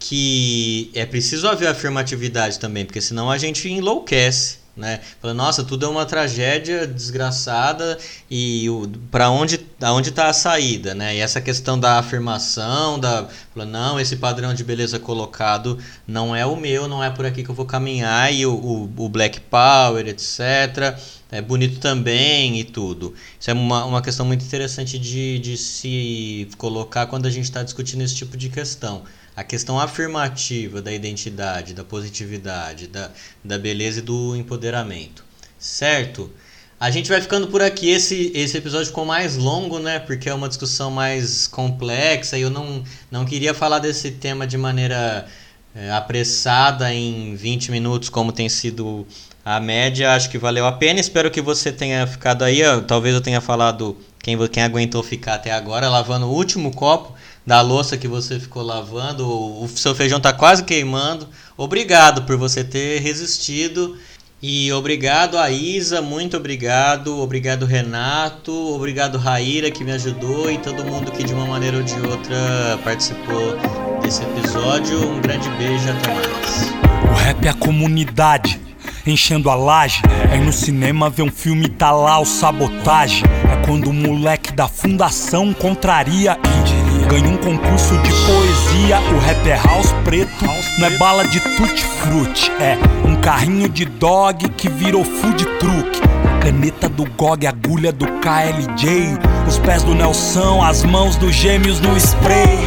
Que 0.00 0.90
é 0.94 1.04
preciso 1.04 1.46
haver 1.46 1.68
afirmatividade 1.68 2.58
também, 2.58 2.86
porque 2.86 3.02
senão 3.02 3.30
a 3.30 3.36
gente 3.36 3.68
enlouquece. 3.68 4.58
Né? 4.74 5.00
Fala, 5.20 5.34
nossa, 5.34 5.62
tudo 5.62 5.84
é 5.84 5.88
uma 5.88 6.06
tragédia 6.06 6.86
desgraçada 6.86 7.98
e 8.30 8.66
para 9.10 9.28
onde 9.28 9.60
aonde 9.82 10.08
está 10.08 10.28
a 10.28 10.32
saída, 10.32 10.94
né? 10.94 11.16
E 11.16 11.18
essa 11.18 11.40
questão 11.40 11.78
da 11.78 11.98
afirmação, 11.98 12.98
da 12.98 13.28
fala, 13.52 13.66
não, 13.66 14.00
esse 14.00 14.16
padrão 14.16 14.54
de 14.54 14.64
beleza 14.64 14.98
colocado 14.98 15.78
não 16.06 16.34
é 16.34 16.46
o 16.46 16.56
meu, 16.56 16.88
não 16.88 17.04
é 17.04 17.10
por 17.10 17.26
aqui 17.26 17.42
que 17.42 17.50
eu 17.50 17.54
vou 17.54 17.66
caminhar 17.66 18.32
e 18.32 18.46
o, 18.46 18.54
o, 18.54 19.04
o 19.04 19.08
Black 19.08 19.40
Power, 19.40 20.06
etc. 20.06 20.96
É 21.30 21.42
bonito 21.42 21.78
também 21.78 22.58
e 22.58 22.64
tudo. 22.64 23.12
Isso 23.38 23.50
é 23.50 23.52
uma, 23.52 23.84
uma 23.84 24.00
questão 24.00 24.24
muito 24.24 24.44
interessante 24.44 24.98
de, 24.98 25.38
de 25.40 25.56
se 25.58 26.48
colocar 26.56 27.06
quando 27.06 27.26
a 27.26 27.30
gente 27.30 27.44
está 27.44 27.62
discutindo 27.62 28.02
esse 28.02 28.14
tipo 28.14 28.36
de 28.36 28.48
questão 28.48 29.02
a 29.40 29.44
questão 29.44 29.80
afirmativa 29.80 30.82
da 30.82 30.92
identidade, 30.92 31.72
da 31.72 31.82
positividade, 31.82 32.86
da, 32.86 33.10
da 33.42 33.58
beleza 33.58 34.00
e 34.00 34.02
do 34.02 34.36
empoderamento. 34.36 35.24
Certo? 35.58 36.30
A 36.78 36.90
gente 36.90 37.08
vai 37.08 37.22
ficando 37.22 37.48
por 37.48 37.62
aqui. 37.62 37.88
Esse, 37.88 38.30
esse 38.34 38.58
episódio 38.58 38.88
ficou 38.88 39.06
mais 39.06 39.36
longo, 39.36 39.78
né? 39.78 39.98
Porque 39.98 40.28
é 40.28 40.34
uma 40.34 40.46
discussão 40.46 40.90
mais 40.90 41.46
complexa 41.46 42.36
e 42.36 42.42
eu 42.42 42.50
não, 42.50 42.84
não 43.10 43.24
queria 43.24 43.54
falar 43.54 43.78
desse 43.78 44.10
tema 44.10 44.46
de 44.46 44.58
maneira 44.58 45.26
é, 45.74 45.90
apressada 45.90 46.92
em 46.92 47.34
20 47.34 47.70
minutos, 47.70 48.10
como 48.10 48.32
tem 48.32 48.48
sido 48.48 49.06
a 49.42 49.58
média. 49.58 50.12
Acho 50.12 50.28
que 50.28 50.36
valeu 50.36 50.66
a 50.66 50.72
pena. 50.72 51.00
Espero 51.00 51.30
que 51.30 51.40
você 51.40 51.72
tenha 51.72 52.06
ficado 52.06 52.44
aí. 52.44 52.60
Talvez 52.86 53.14
eu 53.14 53.22
tenha 53.22 53.40
falado, 53.40 53.96
quem, 54.22 54.36
quem 54.48 54.62
aguentou 54.62 55.02
ficar 55.02 55.36
até 55.36 55.50
agora, 55.50 55.88
lavando 55.88 56.26
o 56.26 56.34
último 56.34 56.74
copo 56.74 57.18
da 57.50 57.60
louça 57.60 57.96
que 57.96 58.06
você 58.06 58.38
ficou 58.38 58.62
lavando, 58.62 59.28
o 59.28 59.68
seu 59.74 59.92
feijão 59.92 60.18
está 60.18 60.32
quase 60.32 60.62
queimando. 60.62 61.26
Obrigado 61.56 62.22
por 62.22 62.36
você 62.36 62.62
ter 62.62 63.00
resistido. 63.00 63.96
E 64.40 64.72
obrigado 64.72 65.36
a 65.36 65.50
Isa, 65.50 66.00
muito 66.00 66.36
obrigado. 66.36 67.18
Obrigado 67.18 67.66
Renato, 67.66 68.52
obrigado 68.52 69.18
Raíra 69.18 69.68
que 69.68 69.82
me 69.82 69.90
ajudou 69.90 70.48
e 70.48 70.58
todo 70.58 70.84
mundo 70.84 71.10
que 71.10 71.24
de 71.24 71.34
uma 71.34 71.44
maneira 71.44 71.78
ou 71.78 71.82
de 71.82 72.00
outra 72.06 72.78
participou 72.84 73.58
desse 74.00 74.22
episódio. 74.22 75.10
Um 75.10 75.20
grande 75.20 75.50
beijo, 75.58 75.90
até 75.90 76.14
mais. 76.14 77.10
O 77.10 77.14
rap 77.14 77.44
é 77.44 77.48
a 77.48 77.54
comunidade 77.54 78.60
enchendo 79.04 79.50
a 79.50 79.56
laje. 79.56 80.00
É 80.32 80.38
no 80.38 80.52
cinema 80.52 81.10
ver 81.10 81.22
um 81.22 81.32
filme 81.32 81.68
tá 81.68 81.90
lá 81.90 82.20
o 82.20 82.24
sabotagem. 82.24 83.24
É 83.52 83.66
quando 83.66 83.90
o 83.90 83.92
moleque 83.92 84.52
da 84.52 84.68
fundação 84.68 85.52
contraria 85.52 86.38
e 86.44 86.79
Ganha 87.10 87.28
um 87.28 87.36
concurso 87.38 87.98
de 87.98 88.10
poesia, 88.24 89.00
o 89.12 89.18
rap 89.18 89.44
é 89.48 89.56
house 89.56 89.92
preto, 90.04 90.44
não 90.78 90.86
é 90.86 90.96
bala 90.96 91.26
de 91.26 91.40
tutti-frutti, 91.40 92.52
é 92.60 92.78
um 93.04 93.16
carrinho 93.16 93.68
de 93.68 93.84
dog 93.84 94.48
que 94.50 94.68
virou 94.68 95.04
food 95.04 95.44
truck. 95.58 96.00
Caneta 96.40 96.88
do 96.88 97.04
GOG, 97.16 97.48
agulha 97.48 97.90
do 97.90 98.06
KLJ, 98.06 99.18
os 99.48 99.58
pés 99.58 99.82
do 99.82 99.92
Nelson, 99.92 100.62
as 100.62 100.84
mãos 100.84 101.16
dos 101.16 101.34
gêmeos 101.34 101.80
no 101.80 101.96
spray. 101.96 102.58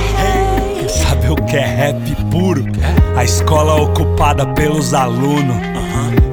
Sabe 0.89 1.30
o 1.30 1.36
que 1.36 1.56
é 1.56 1.66
rap 1.66 2.16
puro? 2.30 2.66
A 3.16 3.24
escola 3.24 3.76
ocupada 3.76 4.45
pelos 4.47 4.93
alunos. 4.93 5.55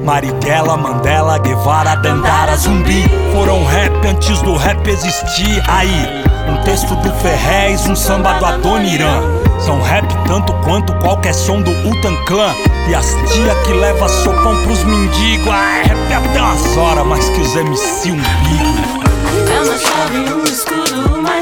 Marighella, 0.03 0.75
Mandela, 0.75 1.37
Guevara, 1.37 1.95
Dandara, 1.95 2.57
Zumbi. 2.57 3.03
Foram 3.33 3.63
rap 3.65 3.93
antes 4.07 4.41
do 4.41 4.55
rap 4.55 4.87
existir. 4.89 5.63
Aí, 5.67 6.23
um 6.49 6.63
texto 6.63 6.95
do 6.95 7.11
Ferrez, 7.19 7.87
um 7.87 7.95
samba 7.95 8.33
do 8.33 8.45
Adoniran. 8.45 9.21
São 9.59 9.79
rap 9.79 10.07
tanto 10.25 10.53
quanto 10.63 10.93
qualquer 10.95 11.33
som 11.33 11.61
do 11.61 11.71
Utan 11.87 12.15
Clan. 12.25 12.53
E 12.89 12.95
as 12.95 13.05
tia 13.31 13.55
que 13.63 13.73
leva 13.73 14.09
sopão 14.09 14.59
pros 14.63 14.83
mendigos. 14.83 15.53
Ah, 15.53 15.83
rap 15.85 16.25
até 16.25 16.41
umas 16.41 16.77
horas, 16.77 17.05
mais 17.05 17.29
que 17.29 17.41
os 17.41 17.55
MC 17.55 18.11
umbigo 18.11 19.01
É 19.49 19.61
uma 19.61 19.77
chave, 19.77 20.33
um 20.33 20.43
escudo, 20.43 21.19
uma 21.19 21.41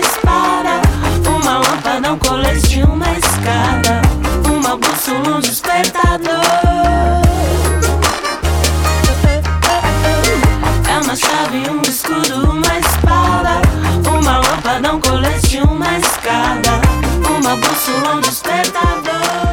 Um 5.11 5.39
despertador. 5.39 6.39
Uma 11.03 11.15
chave, 11.15 11.69
um 11.69 11.81
escudo, 11.81 12.51
uma 12.51 12.77
espada. 12.77 13.61
Uma 14.07 14.37
lâmpada, 14.37 14.93
um 14.93 14.99
colete, 14.99 15.59
uma 15.61 15.97
escada. 15.97 16.79
Uma 17.27 17.55
bússola, 17.55 18.15
um 18.15 18.21
despertador 18.21 19.48